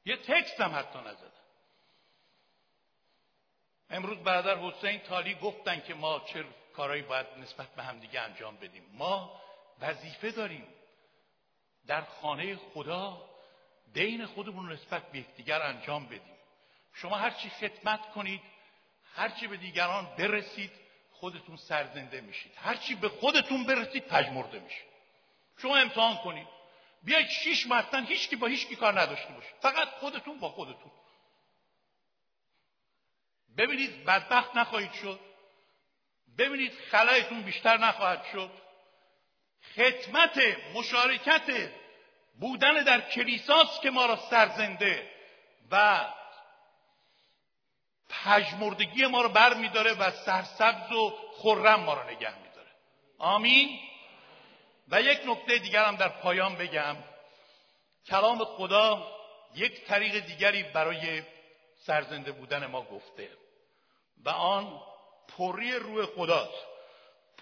یه 0.05 0.17
تکس 0.17 0.61
هم 0.61 0.75
حتی 0.75 0.99
نزدن. 0.99 1.31
امروز 3.91 4.19
برادر 4.19 4.59
حسین 4.59 4.99
تالی 4.99 5.35
گفتن 5.35 5.81
که 5.81 5.95
ما 5.95 6.21
چه 6.21 6.45
کارهایی 6.77 7.03
باید 7.03 7.27
نسبت 7.39 7.69
به 7.69 7.83
همدیگه 7.83 8.21
انجام 8.21 8.57
بدیم. 8.57 8.85
ما 8.93 9.41
وظیفه 9.81 10.31
داریم 10.31 10.69
در 11.87 12.03
خانه 12.03 12.57
خدا 12.57 13.31
دین 13.95 14.27
خودمون 14.27 14.73
نسبت 14.73 15.13
به 15.13 15.19
یکدیگر 15.19 15.63
انجام 15.63 16.07
بدیم. 16.07 16.37
شما 16.95 17.17
هرچی 17.17 17.49
خدمت 17.51 18.11
کنید 18.11 18.43
هرچی 19.15 19.47
به 19.47 19.57
دیگران 19.57 20.09
برسید 20.19 20.71
خودتون 21.13 21.57
سرزنده 21.57 22.21
میشید. 22.21 22.53
هرچی 22.57 22.95
به 22.95 23.09
خودتون 23.09 23.65
برسید 23.65 24.05
پژمرده 24.05 24.59
میشید. 24.59 24.91
شما 25.63 25.77
امتحان 25.77 26.17
کنید. 26.17 26.47
بیاید 27.03 27.29
شیش 27.29 27.67
متن 27.67 28.05
هیچکی 28.05 28.37
با 28.37 28.47
هیچکی 28.47 28.77
کار 28.77 29.01
نداشته 29.01 29.33
باشید 29.33 29.55
فقط 29.61 29.89
خودتون 29.89 30.41
با 30.41 30.49
خودتون. 30.49 30.91
ببینید 33.57 34.05
بدبخت 34.05 34.57
نخواهید 34.57 34.93
شد. 34.93 35.21
ببینید 36.39 36.73
خلایتون 36.91 37.43
بیشتر 37.43 37.77
نخواهد 37.79 38.25
شد. 38.33 38.51
خدمت 39.75 40.41
مشارکت 40.75 41.71
بودن 42.41 42.85
در 42.85 43.01
کلیساست 43.01 43.83
که 43.83 43.91
ما 43.91 44.07
را 44.07 44.17
سرزنده 44.17 45.11
و 45.71 46.07
پژمردگی 48.11 49.07
ما 49.07 49.23
رو 49.23 49.29
بر 49.29 49.55
میداره 49.55 49.93
و 49.93 50.11
سرسبز 50.11 50.93
و 50.93 51.13
خرم 51.37 51.81
ما 51.81 51.95
رو 51.95 52.11
نگه 52.11 52.39
میداره. 52.39 52.69
آمین؟ 53.19 53.79
و 54.89 55.03
یک 55.03 55.21
نکته 55.27 55.59
دیگر 55.59 55.85
هم 55.85 55.97
در 55.97 56.09
پایان 56.09 56.55
بگم. 56.55 56.97
کلام 58.07 58.45
خدا 58.45 59.07
یک 59.55 59.85
طریق 59.85 60.27
دیگری 60.27 60.63
برای 60.63 61.23
سرزنده 61.87 62.33
بودن 62.33 62.67
ما 62.67 62.83
گفته. 62.83 63.29
و 64.25 64.29
آن 64.31 64.81
پری 65.39 65.73
روح 65.73 66.07
خداست. 66.07 66.67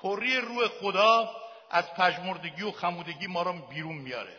پری 0.02 0.36
روح 0.36 0.68
خدا 0.68 1.36
از 1.70 1.94
پژمردگی 1.94 2.62
و 2.62 2.70
خمودگی 2.70 3.26
ما 3.26 3.42
را 3.42 3.52
بیرون 3.52 3.96
میاره. 3.96 4.36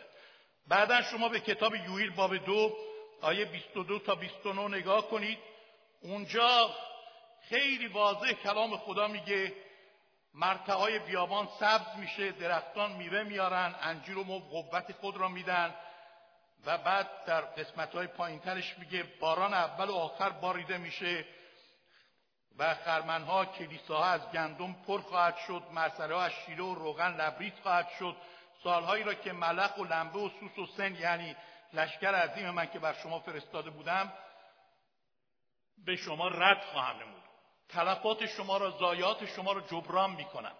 بعدا 0.68 1.02
شما 1.02 1.28
به 1.28 1.40
کتاب 1.40 1.74
یویل 1.74 2.10
باب 2.10 2.36
دو 2.36 2.76
آیه 3.20 3.44
22 3.44 3.98
تا 3.98 4.14
29 4.14 4.68
نگاه 4.68 5.08
کنید. 5.08 5.38
اونجا 6.02 6.70
خیلی 7.48 7.86
واضح 7.86 8.32
کلام 8.32 8.76
خدا 8.76 9.08
میگه 9.08 9.54
های 10.68 10.98
بیابان 10.98 11.48
سبز 11.60 11.96
میشه 11.96 12.32
درختان 12.32 12.92
میوه 12.92 13.22
میارن 13.22 13.74
انجیر 13.82 14.18
و 14.18 14.24
قوت 14.24 14.92
خود 14.92 15.16
را 15.16 15.28
میدن 15.28 15.74
و 16.66 16.78
بعد 16.78 17.24
در 17.26 17.40
قسمت 17.40 17.94
های 17.94 18.06
پایین 18.06 18.40
ترش 18.40 18.78
میگه 18.78 19.02
باران 19.20 19.54
اول 19.54 19.88
و 19.88 19.94
آخر 19.94 20.30
باریده 20.30 20.78
میشه 20.78 21.24
و 22.58 22.74
خرمنها 22.74 23.44
کلیساها 23.44 24.04
از 24.04 24.30
گندم 24.32 24.72
پر 24.86 25.00
خواهد 25.00 25.36
شد 25.46 25.62
مرسله 25.72 26.16
از 26.16 26.32
شیره 26.46 26.62
و 26.64 26.74
روغن 26.74 27.16
لبریز 27.16 27.52
خواهد 27.62 27.88
شد. 27.98 28.16
سالهایی 28.64 29.04
را 29.04 29.14
که 29.14 29.32
ملق 29.32 29.78
و 29.78 29.84
لنبه 29.84 30.18
و 30.18 30.30
سوس 30.40 30.58
و 30.58 30.66
سن 30.76 30.94
یعنی 30.94 31.36
لشکر 31.72 32.14
عظیم 32.14 32.50
من 32.50 32.66
که 32.66 32.78
بر 32.78 32.92
شما 32.92 33.20
فرستاده 33.20 33.70
بودم 33.70 34.12
به 35.86 35.96
شما 35.96 36.28
رد 36.28 36.64
خواهم 36.64 36.96
نمود. 36.96 37.22
تلفات 37.68 38.26
شما 38.26 38.56
را 38.56 38.70
زایات 38.70 39.26
شما 39.26 39.52
را 39.52 39.60
جبران 39.60 40.10
می‌کنم. 40.10 40.54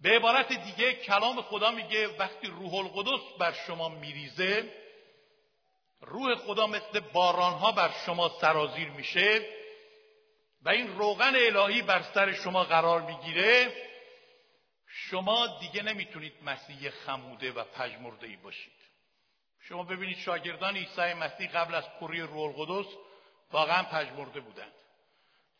به 0.00 0.10
عبارت 0.16 0.52
دیگه 0.52 0.92
کلام 0.92 1.42
خدا 1.42 1.70
میگه 1.70 2.08
وقتی 2.16 2.46
روح 2.46 2.74
القدس 2.74 3.38
بر 3.38 3.52
شما 3.52 3.88
میریزه 3.88 4.72
روح 6.00 6.34
خدا 6.34 6.66
مثل 6.66 7.00
بارانها 7.00 7.72
بر 7.72 7.90
شما 8.06 8.28
سرازیر 8.28 8.88
میشه 8.88 9.46
و 10.62 10.68
این 10.68 10.98
روغن 10.98 11.36
الهی 11.36 11.82
بر 11.82 12.02
سر 12.02 12.32
شما 12.32 12.64
قرار 12.64 13.02
می‌گیره. 13.02 13.72
شما 14.86 15.46
دیگه 15.46 15.82
نمی‌تونید 15.82 16.32
مسیح 16.42 16.90
خموده 16.90 17.52
و 17.52 17.64
پژمرده 17.64 18.36
باشید. 18.42 18.72
شما 19.60 19.82
ببینید 19.82 20.16
شاگردان 20.16 20.76
عیسی 20.76 21.14
مسیح 21.14 21.50
قبل 21.50 21.74
از 21.74 21.84
پری 22.00 22.20
روح 22.20 22.58
القدس 22.58 22.86
واقعا 23.52 23.82
پژمرده 23.82 24.40
بودند. 24.40 24.72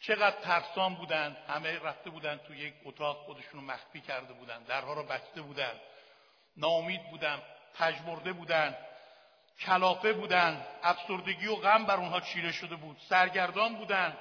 چقدر 0.01 0.41
ترسان 0.41 0.95
بودند. 0.95 1.37
همه 1.49 1.79
رفته 1.79 2.11
بودند 2.11 2.43
تو 2.43 2.55
یک 2.55 2.75
اتاق 2.85 3.17
خودشون 3.17 3.61
رو 3.61 3.61
مخفی 3.61 4.01
کرده 4.01 4.33
بودند. 4.33 4.67
درها 4.67 4.93
رو 4.93 5.03
بسته 5.03 5.43
بودند. 5.43 5.81
ناامید 6.57 7.11
بودند. 7.11 7.43
پژمرده 7.75 8.33
بودند. 8.33 8.77
کلافه 9.61 10.13
بودند. 10.13 10.67
افسردگی 10.83 11.47
و 11.47 11.57
غم 11.57 11.85
بر 11.85 11.97
اونها 11.97 12.21
چیره 12.21 12.53
شده 12.53 12.77
بود. 12.77 12.97
سرگردان 13.09 13.75
بودند. 13.77 14.19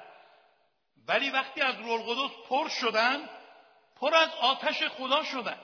ولی 1.08 1.30
وقتی 1.30 1.62
از 1.62 1.76
روح 1.76 2.30
پر 2.50 2.70
شدند 2.70 3.30
پر 3.96 4.16
از 4.16 4.30
آتش 4.42 4.84
خدا 4.84 5.24
شدند. 5.24 5.62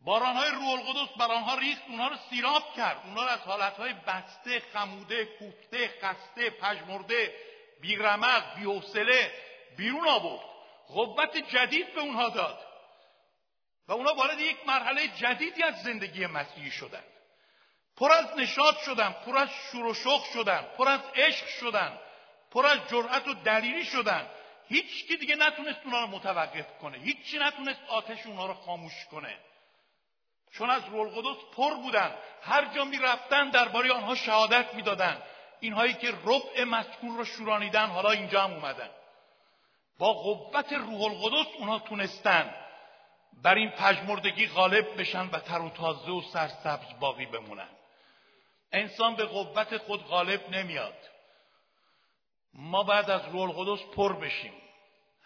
بارانهای 0.00 0.50
روح 0.50 0.68
القدس 0.68 1.16
بر 1.18 1.26
آنها 1.26 1.54
ریخت 1.54 1.82
اونها 1.88 2.08
رو 2.08 2.16
سیراب 2.30 2.74
کرد. 2.76 3.00
اونها 3.04 3.24
رو 3.24 3.30
از 3.30 3.40
حالتهای 3.40 3.92
بسته 3.92 4.62
خموده 4.72 5.24
کوفته 5.24 5.90
خسته 6.02 6.50
پژمرده 6.50 7.34
بیرمق 7.80 8.54
بیحوصله 8.54 9.32
بیرون 9.76 10.08
آورد. 10.08 10.44
قوت 10.88 11.36
جدید 11.36 11.94
به 11.94 12.00
اونها 12.00 12.28
داد. 12.28 12.58
و 13.88 13.92
اونها 13.92 14.14
وارد 14.14 14.40
یک 14.40 14.56
مرحله 14.66 15.08
جدیدی 15.08 15.62
از 15.62 15.82
زندگی 15.82 16.26
مسیحی 16.26 16.70
شدند 16.70 17.04
پر 17.96 18.12
از 18.12 18.26
نشاط 18.36 18.76
شدن 18.78 19.16
پر 19.26 19.38
از 19.38 19.48
شور 19.72 19.86
و 19.86 19.94
شوق 19.94 20.24
شدن 20.24 20.62
پر 20.78 20.88
از 20.88 21.00
عشق 21.14 21.46
شدن 21.46 21.98
پر 22.50 22.66
از 22.66 22.78
جرأت 22.88 23.28
و 23.28 23.34
دلیری 23.34 23.84
شدن. 23.84 24.30
هیچ 24.68 25.06
کی 25.06 25.16
دیگه 25.16 25.36
نتونست 25.36 25.80
اونها 25.84 26.00
رو 26.00 26.06
متوقف 26.06 26.78
کنه. 26.78 26.98
هیچی 26.98 27.38
نتونست 27.38 27.80
آتش 27.88 28.26
اونها 28.26 28.46
رو 28.46 28.54
خاموش 28.54 29.04
کنه. 29.10 29.38
چون 30.52 30.70
از 30.70 30.82
روح 30.84 31.00
القدس 31.00 31.44
پر 31.56 31.74
بودن. 31.74 32.14
هر 32.42 32.74
جا 32.74 32.84
می 32.84 32.98
رفتن 32.98 33.50
درباره 33.50 33.92
آنها 33.92 34.14
شهادت 34.14 34.74
می‌دادند 34.74 35.22
اینهایی 35.60 35.94
که 35.94 36.12
ربع 36.24 36.64
مسکون 36.64 37.16
رو 37.16 37.24
شورانیدن 37.24 37.86
حالا 37.86 38.10
اینجا 38.10 38.42
هم 38.42 38.52
اومدن. 38.52 38.90
با 39.98 40.12
قوت 40.12 40.72
روح 40.72 41.02
القدس 41.02 41.46
اونها 41.58 41.78
تونستن 41.78 42.54
بر 43.42 43.54
این 43.54 43.70
پژمردگی 43.70 44.46
غالب 44.46 45.00
بشن 45.00 45.26
و 45.26 45.38
تر 45.38 45.60
و 45.60 45.70
تازه 45.70 46.10
و 46.10 46.22
سرسبز 46.22 46.98
باقی 47.00 47.26
بمونن. 47.26 47.68
انسان 48.72 49.14
به 49.14 49.24
قوت 49.24 49.76
خود 49.76 50.04
غالب 50.04 50.50
نمیاد. 50.50 50.94
ما 52.54 52.82
بعد 52.82 53.10
از 53.10 53.28
روح 53.28 53.42
القدس 53.42 53.84
پر 53.84 54.12
بشیم. 54.12 54.52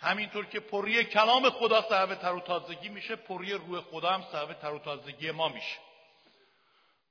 همینطور 0.02 0.46
که 0.46 0.60
پری 0.60 1.04
کلام 1.04 1.50
خدا 1.50 1.82
سبب 1.82 2.14
تر 2.14 2.32
و 2.32 2.40
تازگی 2.40 2.88
میشه 2.88 3.16
پری 3.16 3.52
روح 3.52 3.80
خدا 3.80 4.10
هم 4.10 4.24
سبب 4.32 4.52
تر 4.52 4.72
و 4.72 4.78
تازگی 4.78 5.30
ما 5.30 5.48
میشه. 5.48 5.78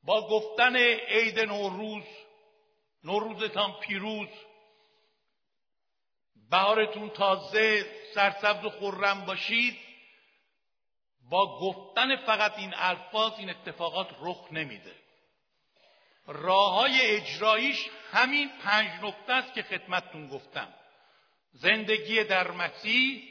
با 0.03 0.27
گفتن 0.27 0.75
عید 0.75 1.39
نوروز 1.39 2.03
نوروزتان 3.03 3.79
پیروز 3.79 4.27
بهارتون 6.49 7.09
تازه 7.09 7.85
سرسبز 8.13 8.65
و 8.65 8.69
خورم 8.69 9.25
باشید 9.25 9.77
با 11.29 11.59
گفتن 11.59 12.15
فقط 12.15 12.57
این 12.57 12.73
الفاظ 12.75 13.33
این 13.37 13.49
اتفاقات 13.49 14.07
رخ 14.21 14.47
نمیده. 14.51 14.95
راه 16.27 16.73
های 16.73 17.01
اجراییش 17.01 17.89
همین 18.11 18.49
پنج 18.63 19.03
نکته 19.03 19.33
است 19.33 19.53
که 19.53 19.63
خدمتتون 19.63 20.27
گفتم. 20.27 20.73
زندگی 21.53 22.23
در 22.23 22.51
مسیح 22.51 23.23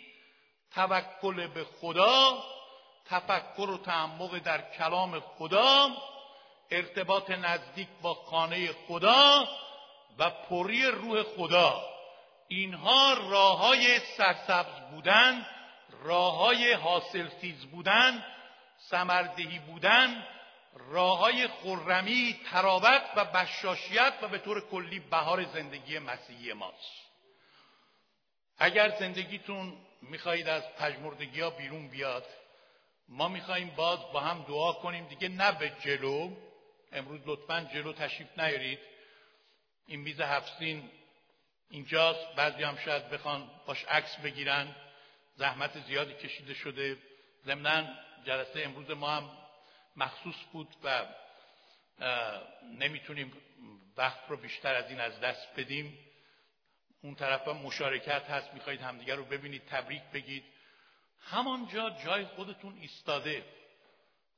توکل 0.74 1.46
به 1.46 1.64
خدا 1.64 2.44
تفکر 3.06 3.70
و 3.70 3.78
تعمق 3.78 4.38
در 4.38 4.70
کلام 4.70 5.20
خدا 5.20 5.88
ارتباط 6.70 7.30
نزدیک 7.30 7.88
با 8.02 8.14
خانه 8.14 8.72
خدا 8.72 9.48
و 10.18 10.30
پری 10.30 10.86
روح 10.86 11.22
خدا. 11.22 11.82
اینها 12.48 13.12
راه 13.12 13.58
های 13.58 13.98
سرسبز 13.98 14.90
بودن 14.90 15.46
راه 16.02 16.36
های 16.36 16.72
حاصلخیز 16.72 17.66
بودن 17.66 18.24
سمردهی 18.78 19.58
بودن 19.58 20.26
راه 20.74 21.18
های 21.18 21.48
خرمی 21.48 22.40
تراوت 22.50 23.02
و 23.16 23.24
بشاشیت 23.24 24.12
و 24.22 24.28
به 24.28 24.38
طور 24.38 24.70
کلی 24.70 24.98
بهار 24.98 25.44
زندگی 25.44 25.98
مسیحی 25.98 26.52
ماست. 26.52 27.09
اگر 28.60 28.88
زندگیتون 28.98 29.76
می‌خواهید 30.02 30.48
از 30.48 30.62
پژمردگی 30.76 31.40
ها 31.40 31.50
بیرون 31.50 31.88
بیاد 31.88 32.26
ما 33.08 33.28
می‌خواهیم 33.28 33.70
باز 33.70 33.98
با 34.12 34.20
هم 34.20 34.42
دعا 34.48 34.72
کنیم. 34.72 35.08
دیگه 35.08 35.28
نه 35.28 35.52
به 35.52 35.72
جلو. 35.80 36.36
امروز 36.92 37.20
لطفا 37.26 37.70
جلو 37.74 37.92
تشریف 37.92 38.38
نیارید. 38.38 38.78
این 39.86 40.00
میز 40.00 40.20
هفسین 40.20 40.90
اینجاست. 41.70 42.34
بعضی 42.36 42.62
هم 42.62 42.76
شاید 42.76 43.10
بخوان 43.10 43.50
باش 43.66 43.84
عکس 43.84 44.16
بگیرن. 44.16 44.76
زحمت 45.36 45.80
زیادی 45.86 46.14
کشیده 46.14 46.54
شده. 46.54 46.96
ضمنا 47.44 47.84
جلسه 48.24 48.60
امروز 48.62 48.90
ما 48.90 49.10
هم 49.10 49.30
مخصوص 49.96 50.36
بود 50.52 50.76
و 50.84 51.06
نمی‌تونیم 52.78 53.32
وقت 53.96 54.20
رو 54.28 54.36
بیشتر 54.36 54.74
از 54.74 54.90
این 54.90 55.00
از 55.00 55.20
دست 55.20 55.48
بدیم. 55.56 55.98
اون 57.02 57.14
طرف 57.14 57.48
هم 57.48 57.56
مشارکت 57.56 58.30
هست 58.30 58.54
می‌خواید 58.54 58.80
همدیگر 58.80 59.16
رو 59.16 59.24
ببینید 59.24 59.66
تبریک 59.66 60.02
بگید. 60.14 60.44
همانجا 61.20 61.90
جای 61.90 62.24
خودتون 62.24 62.78
ایستاده. 62.80 63.44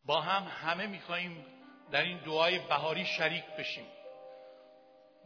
با 0.05 0.21
هم 0.21 0.43
همه 0.43 0.87
میخواییم 0.87 1.47
در 1.91 2.03
این 2.03 2.19
دعای 2.19 2.59
بهاری 2.59 3.05
شریک 3.05 3.45
بشیم. 3.59 3.87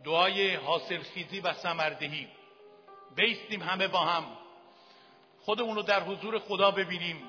دعای 0.04 0.54
حاصل 0.54 1.02
خیزی 1.02 1.40
و 1.40 1.52
سمردهی 1.52 2.28
بیستیم 3.16 3.62
همه 3.62 3.88
با 3.88 4.00
هم. 4.00 4.24
خودمون 5.40 5.76
رو 5.76 5.82
در 5.82 6.02
حضور 6.02 6.38
خدا 6.38 6.70
ببینیم. 6.70 7.22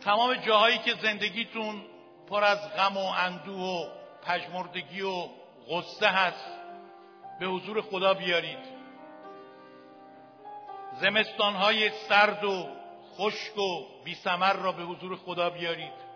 تمام 0.00 0.34
جاهایی 0.34 0.78
که 0.78 0.94
زندگیتون 0.94 1.84
پر 2.28 2.44
از 2.44 2.72
غم 2.76 2.96
و 2.96 3.06
اندوه 3.06 3.60
و 3.60 3.88
پژمردگی 4.22 5.00
و 5.00 5.28
غصه 5.68 6.08
هست. 6.08 6.65
به 7.40 7.46
حضور 7.46 7.80
خدا 7.80 8.14
بیارید. 8.14 8.76
زمستانهای 11.00 11.90
سرد 11.90 12.44
و 12.44 12.68
خشک 13.16 13.58
و 13.58 13.84
بیسمر 14.04 14.52
را 14.52 14.72
به 14.72 14.82
حضور 14.82 15.16
خدا 15.16 15.50
بیارید. 15.50 16.06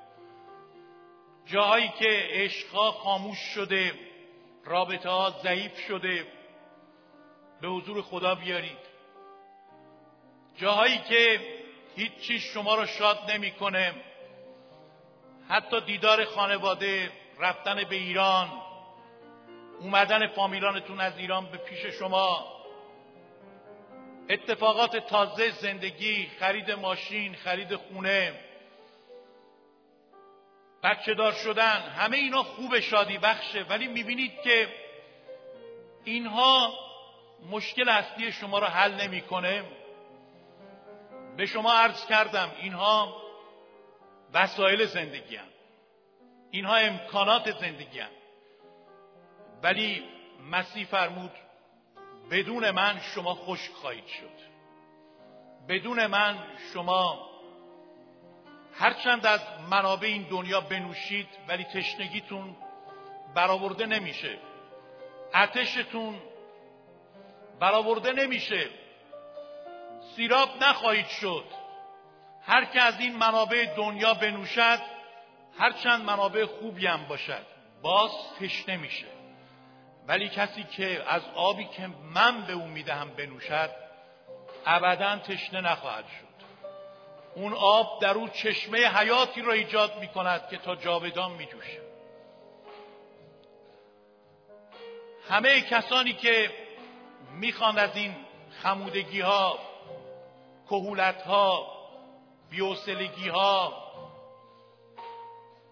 جاهایی 1.47 1.89
که 1.89 2.29
عشقها 2.31 2.93
خاموش 2.93 3.39
شده 3.39 3.93
رابطه 4.65 5.09
ها 5.09 5.31
ضعیف 5.43 5.79
شده 5.79 6.27
به 7.61 7.69
حضور 7.69 8.03
خدا 8.03 8.35
بیارید. 8.35 8.91
جاهایی 10.57 10.99
که 10.99 11.41
هیچ 11.97 12.33
شما 12.33 12.75
را 12.75 12.87
شاد 12.87 13.31
نمی‌کنه 13.31 13.95
حتی 15.49 15.81
دیدار 15.81 16.25
خانواده 16.25 17.13
رفتن 17.39 17.85
به 17.85 17.97
ایران 17.97 18.60
اومدن 19.81 20.27
فامیلانتون 20.27 21.01
از 21.01 21.19
ایران 21.19 21.47
به 21.47 21.59
پیش 21.59 21.87
شما 21.87 22.61
اتفاقات 24.31 24.97
تازه 24.97 25.51
زندگی 25.51 26.31
خرید 26.41 26.71
ماشین 26.71 27.35
خرید 27.35 27.77
خونه 27.77 28.33
بچه 30.83 31.15
دار 31.15 31.33
شدن 31.33 31.81
همه 31.81 32.17
اینا 32.17 32.43
خوب 32.43 32.81
شادی 32.81 33.19
بخشه 33.19 33.63
ولی 33.63 33.87
می‌بینید 33.87 34.41
که 34.43 34.69
اینها 36.05 36.75
مشکل 37.51 37.89
اصلی 37.89 38.33
شما 38.33 38.59
را 38.59 38.67
حل 38.67 38.95
نمی‌کنه 38.95 39.65
به 41.37 41.47
شما 41.47 41.73
عرض 41.73 42.07
کردم 42.07 42.51
اینها 42.63 43.23
وسایل 44.33 44.87
زندگی 44.87 45.37
هم. 45.37 45.49
اینها 46.51 46.77
امکانات 46.77 47.59
زندگی 47.61 48.01
هم. 48.01 48.11
ولی 49.63 50.03
مسیح 50.51 50.87
فرمود 50.87 51.31
بدون 52.31 52.71
من 52.71 53.01
شما 53.15 53.35
خشک 53.35 53.73
خواهید 53.73 54.07
شد. 54.07 54.51
بدون 55.69 56.07
من 56.07 56.39
شما 56.73 57.31
هرچند 58.75 59.27
از 59.27 59.41
منابع 59.71 60.09
این 60.09 60.23
دنیا 60.23 60.61
بنوشید 60.61 61.29
ولی 61.49 61.65
تشنگیتون 61.65 62.57
برآورده 63.35 63.87
نمیشه. 63.87 64.39
آتشتون 65.35 66.19
برآورده 67.61 68.13
نمیشه. 68.13 68.69
سیراب 70.17 70.49
نخواهید 70.61 71.07
شد. 71.07 71.45
هر 72.43 72.65
که 72.65 72.81
از 72.81 73.01
این 73.01 73.17
منابع 73.17 73.75
دنیا 73.77 74.15
بنوشد 74.15 74.81
هرچند 75.59 76.05
منابع 76.05 76.47
خوبی 76.47 76.87
هم 76.87 77.05
باشد. 77.09 77.47
باز 77.83 78.11
تشنه 78.41 78.77
میشه. 78.77 79.20
ولی 80.11 80.29
کسی 80.29 80.63
که 80.65 81.03
از 81.07 81.23
آبی 81.35 81.65
که 81.65 81.91
من 82.15 82.47
به 82.47 82.53
او 82.53 82.67
می‌دهم 82.67 83.11
بنوشد 83.11 83.71
ابدا 84.67 85.17
تشنه 85.19 85.61
نخواهد 85.61 86.05
شد. 86.05 86.47
اون 87.35 87.55
آب 87.55 88.03
در 88.03 88.15
او 88.15 88.29
چشمه 88.29 88.79
حیاتی 88.79 89.43
را 89.43 89.53
ایجاد 89.53 89.99
می 90.01 90.09
کند 90.09 90.49
که 90.49 90.57
تا 90.59 90.77
جاودان 90.77 91.33
می 91.33 91.47
جوشه 91.47 91.81
همه 95.29 95.61
کسانی 95.61 96.13
که 96.13 96.51
می‌خوان 97.33 97.79
از 97.79 97.97
این 97.97 98.17
خمودگی 98.63 99.21
ها 99.21 99.59
کهولت 100.67 101.23
ها 101.23 101.73
بیوسلگی 102.51 103.29
ها 103.29 103.75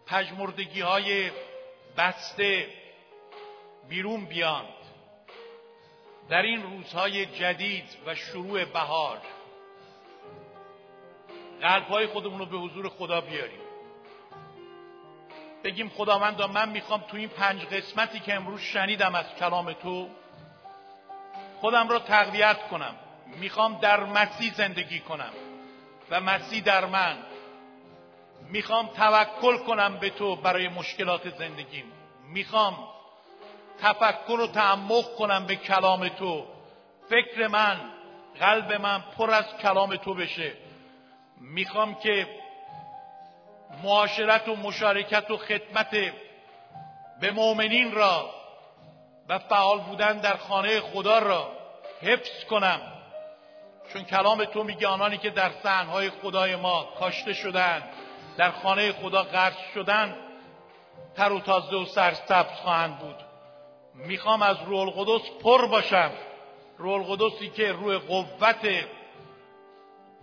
پژمردگی 0.07 0.81
های 0.81 1.31
بسته 1.97 2.67
بیرون 3.89 4.25
بیاند. 4.25 4.69
در 6.29 6.43
این 6.43 6.63
روزهای 6.63 7.27
جدید 7.27 7.97
و 8.07 8.15
شروع 8.15 8.65
بهار 8.65 9.19
قلبهای 11.61 12.07
خودمون 12.07 12.39
رو 12.39 12.47
به 12.47 12.59
حضور 12.59 12.89
خدا 12.89 13.21
بیاریم. 13.21 13.61
بگیم 15.65 15.89
خداوندا 15.89 16.47
من 16.47 16.69
می‌خوام 16.69 17.01
تو 17.01 17.17
این 17.17 17.29
پنج 17.29 17.65
قسمتی 17.65 18.21
که 18.21 18.35
امروز 18.35 18.61
شنیدم 18.61 19.15
از 19.15 19.35
کلام 19.35 19.73
تو 19.73 20.09
خودم 21.61 21.89
را 21.89 21.99
تقویت 21.99 22.69
کنم. 22.69 22.95
می‌خوام 23.27 23.79
در 23.81 24.05
مسیح 24.05 24.55
زندگی 24.55 25.01
کنم 25.01 25.33
و 26.11 26.21
مسیح 26.21 26.63
در 26.63 26.85
من. 26.85 27.19
می‌خوام 28.51 28.87
توکل 28.87 29.59
کنم 29.59 29.97
به 29.97 30.11
تو 30.11 30.37
برای 30.37 30.69
مشکلات 30.69 31.39
زندگیم. 31.39 31.93
می‌خوام 32.33 32.98
تفکر 33.83 34.41
و 34.41 34.47
تعمق 34.47 35.15
کنم 35.15 35.47
به 35.47 35.57
کلام 35.57 36.09
تو. 36.09 36.47
فکر 37.11 37.47
من 37.47 37.81
قلب 38.41 38.73
من 38.73 39.05
پر 39.19 39.31
از 39.31 39.57
کلام 39.63 39.97
تو 39.97 40.15
بشه. 40.15 40.53
می‌خوام 41.41 41.95
که 41.95 42.27
معاشرت 43.83 44.49
و 44.49 44.57
مشارکت 44.57 45.31
و 45.31 45.37
خدمت 45.37 45.91
به 47.21 47.31
مؤمنین 47.31 47.93
را 47.93 48.31
و 49.29 49.39
فعال 49.39 49.81
بودن 49.81 50.19
در 50.19 50.37
خانه 50.37 50.81
خدا 50.81 51.19
را 51.19 51.53
حفظ 52.03 52.45
کنم. 52.45 52.81
چون 53.93 54.05
کلام 54.05 54.45
تو 54.45 54.65
میگه 54.65 54.89
آنانی 54.89 55.19
که 55.19 55.31
در 55.31 55.51
سنهای 55.63 56.11
خدای 56.11 56.57
ما 56.57 56.85
کاشته 56.99 57.33
شدند 57.33 57.83
در 58.37 58.51
خانه 58.51 58.93
خدا 58.93 59.23
غرس 59.23 59.57
شدن 59.75 60.17
تر 61.17 61.33
و 61.33 61.41
تازه 61.41 61.77
و 61.77 61.85
سرسبز 61.85 62.53
خواهند 62.63 62.99
بود. 62.99 63.28
می‌خوام 64.07 64.43
از 64.43 64.57
روح 64.67 64.81
القدس 64.81 65.31
پر 65.43 65.67
باشم. 65.67 66.11
روح 66.79 66.95
القدسی 66.95 67.49
که 67.49 67.73
روی 67.73 67.99
قوت 67.99 68.69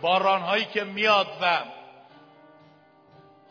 بارانهایی 0.01 0.65
که 0.65 0.83
میاد 0.83 1.27
و 1.41 1.59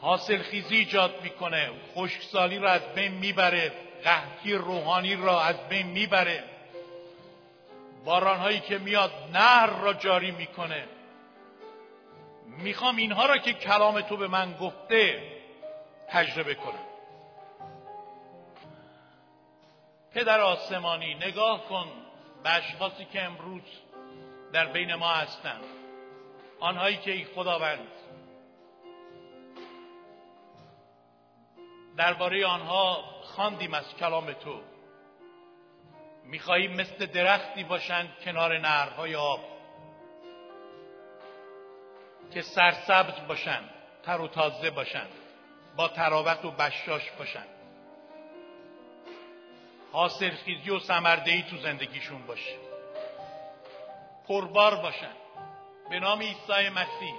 حاصل 0.00 0.42
خیزی 0.42 0.76
ایجاد 0.76 1.22
می‌کنه 1.22 1.70
خشکسالی 1.94 2.58
را 2.58 2.70
از 2.70 2.94
بین 2.94 3.12
می‌بره 3.12 3.72
قحطی 4.04 4.52
روحانی 4.52 5.16
را 5.16 5.42
از 5.42 5.68
بین 5.68 5.86
می‌بره. 5.86 6.44
بارانهایی 8.04 8.60
که 8.60 8.78
میاد 8.78 9.12
نهر 9.32 9.66
را 9.66 9.92
جاری 9.92 10.30
می‌کنه. 10.30 10.84
می‌خوام 12.46 12.96
اینها 12.96 13.26
را 13.26 13.38
که 13.38 13.52
کلام 13.52 14.00
تو 14.00 14.16
به 14.16 14.28
من 14.28 14.52
گفته 14.60 15.22
تجربه 16.08 16.54
کنم. 16.54 16.93
پدر 20.14 20.40
آسمانی 20.40 21.14
نگاه 21.14 21.64
کن 21.68 21.86
به 22.42 22.50
اشخاصی 22.50 23.04
که 23.04 23.22
امروز 23.22 23.62
در 24.52 24.66
بین 24.66 24.94
ما 24.94 25.08
هستند 25.08 25.64
آنهایی 26.60 26.96
که 26.96 27.10
ای 27.10 27.24
خداوند 27.24 27.88
درباره 31.96 32.46
آنها 32.46 33.04
خواندیم 33.22 33.74
از 33.74 33.94
کلام 33.94 34.32
تو. 34.32 34.60
می‌خواهیم 36.24 36.72
مثل 36.72 37.06
درختی 37.06 37.64
باشند 37.64 38.08
کنار 38.24 38.58
نهرهای 38.58 39.14
آب 39.14 39.40
که 42.34 42.42
سرسبز 42.42 43.26
باشند 43.28 43.70
تر 44.02 44.20
و 44.20 44.28
تازه 44.28 44.70
باشند 44.70 45.10
با 45.76 45.88
تراوت 45.88 46.44
و 46.44 46.50
بشاش 46.50 47.10
باشند. 47.10 47.53
حاصل 49.94 50.30
خیزی 50.30 50.70
و 50.70 50.78
سمردهی 50.78 51.42
تو 51.42 51.56
زندگیشون 51.56 52.26
باشه. 52.26 52.54
پربار 54.28 54.74
باشند 54.74 55.16
به 55.90 56.00
نام 56.00 56.20
عیسی 56.20 56.68
مسیح. 56.68 57.14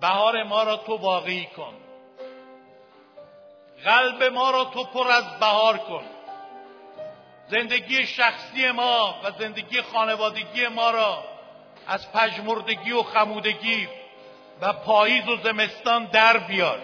بهار 0.00 0.42
ما 0.42 0.62
را 0.62 0.76
تو 0.76 0.96
واقعی 0.96 1.46
کن. 1.46 1.74
قلب 3.84 4.22
ما 4.22 4.50
را 4.50 4.64
تو 4.64 4.84
پر 4.84 5.10
از 5.10 5.38
بهار 5.40 5.78
کن. 5.78 6.04
زندگی 7.48 8.06
شخصی 8.06 8.70
ما 8.70 9.14
و 9.24 9.30
زندگی 9.38 9.82
خانوادگی 9.82 10.66
ما 10.66 10.90
را 10.90 11.24
از 11.86 12.12
پژمردگی 12.12 12.92
و 12.92 13.02
خمودگی 13.02 13.88
و 14.60 14.72
پاییز 14.72 15.28
و 15.28 15.36
زمستان 15.36 16.04
در 16.04 16.38
بیار. 16.38 16.80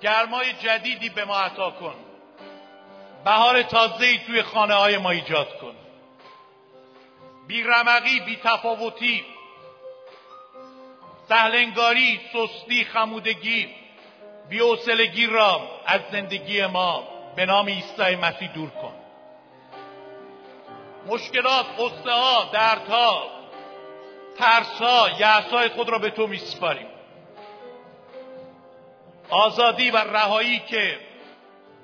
گرمای 0.00 0.52
جدیدی 0.52 1.08
به 1.08 1.24
ما 1.24 1.36
عطا 1.36 1.70
کن. 1.70 1.94
بهار 3.28 3.62
تازه‌ای 3.62 4.18
توی 4.18 4.42
خانه 4.42 4.74
های 4.74 4.98
ما 4.98 5.10
ایجاد 5.10 5.58
کن. 5.58 5.74
بی 7.46 7.62
رمقی 7.62 8.20
بی 8.20 8.36
تفاوتی. 8.36 9.24
سهلنگاری 11.28 12.20
سستی 12.32 12.84
خمودگی. 12.84 13.74
بیوسلگی 14.48 15.26
را 15.26 15.60
از 15.86 16.00
زندگی 16.12 16.66
ما 16.66 17.08
به 17.36 17.46
نام 17.46 17.66
عیسی 17.66 18.16
مسیح 18.16 18.52
دور 18.52 18.70
کن. 18.70 18.94
مشکلات 21.06 21.66
قصه 21.78 22.12
ها 22.12 22.44
دردها 22.52 23.22
ترس 24.38 24.80
ها 24.80 25.10
یعصای 25.18 25.68
خود 25.68 25.88
را 25.88 25.98
به 25.98 26.10
تو 26.10 26.26
میسپاریم. 26.26 26.88
آزادی 29.30 29.90
و 29.90 29.96
رهایی 29.96 30.58
که 30.58 30.98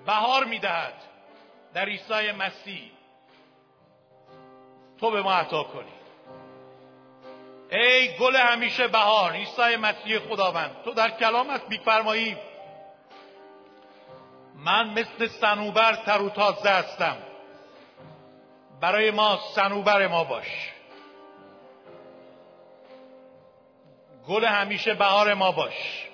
بهار 0.07 0.45
می‌دهد. 0.45 1.14
در 1.75 1.85
عیسی 1.85 2.33
مسیح. 2.33 2.91
تو 5.01 5.11
به 5.11 5.22
ما 5.22 5.33
عطا 5.33 5.62
کنی. 5.62 5.93
ای 7.70 8.16
گل 8.16 8.37
همیشه 8.37 8.89
بهار 8.89 9.33
عیسی 9.33 9.77
مسیح 9.77 10.18
خداوند 10.18 10.83
تو 10.85 10.95
در 10.95 11.11
کلامت 11.11 11.68
میفرمایی 11.68 12.37
من 14.55 14.91
مثل 14.91 15.27
سنوبر 15.27 15.95
تر 15.95 16.22
و 16.22 16.31
تازه 16.31 16.70
هستم. 16.70 17.16
برای 18.81 19.11
ما 19.11 19.39
سنوبر 19.55 20.07
ما 20.07 20.25
باش. 20.25 20.72
گل 24.29 24.45
همیشه 24.45 24.95
بهار 24.95 25.35
ما 25.35 25.53
باش. 25.53 26.09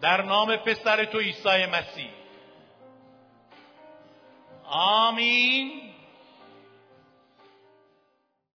در 0.00 0.22
نام 0.22 0.56
پسر 0.56 1.04
تو 1.04 1.18
عیسی 1.18 1.66
مسیح. 1.66 2.21
آمین 4.72 5.91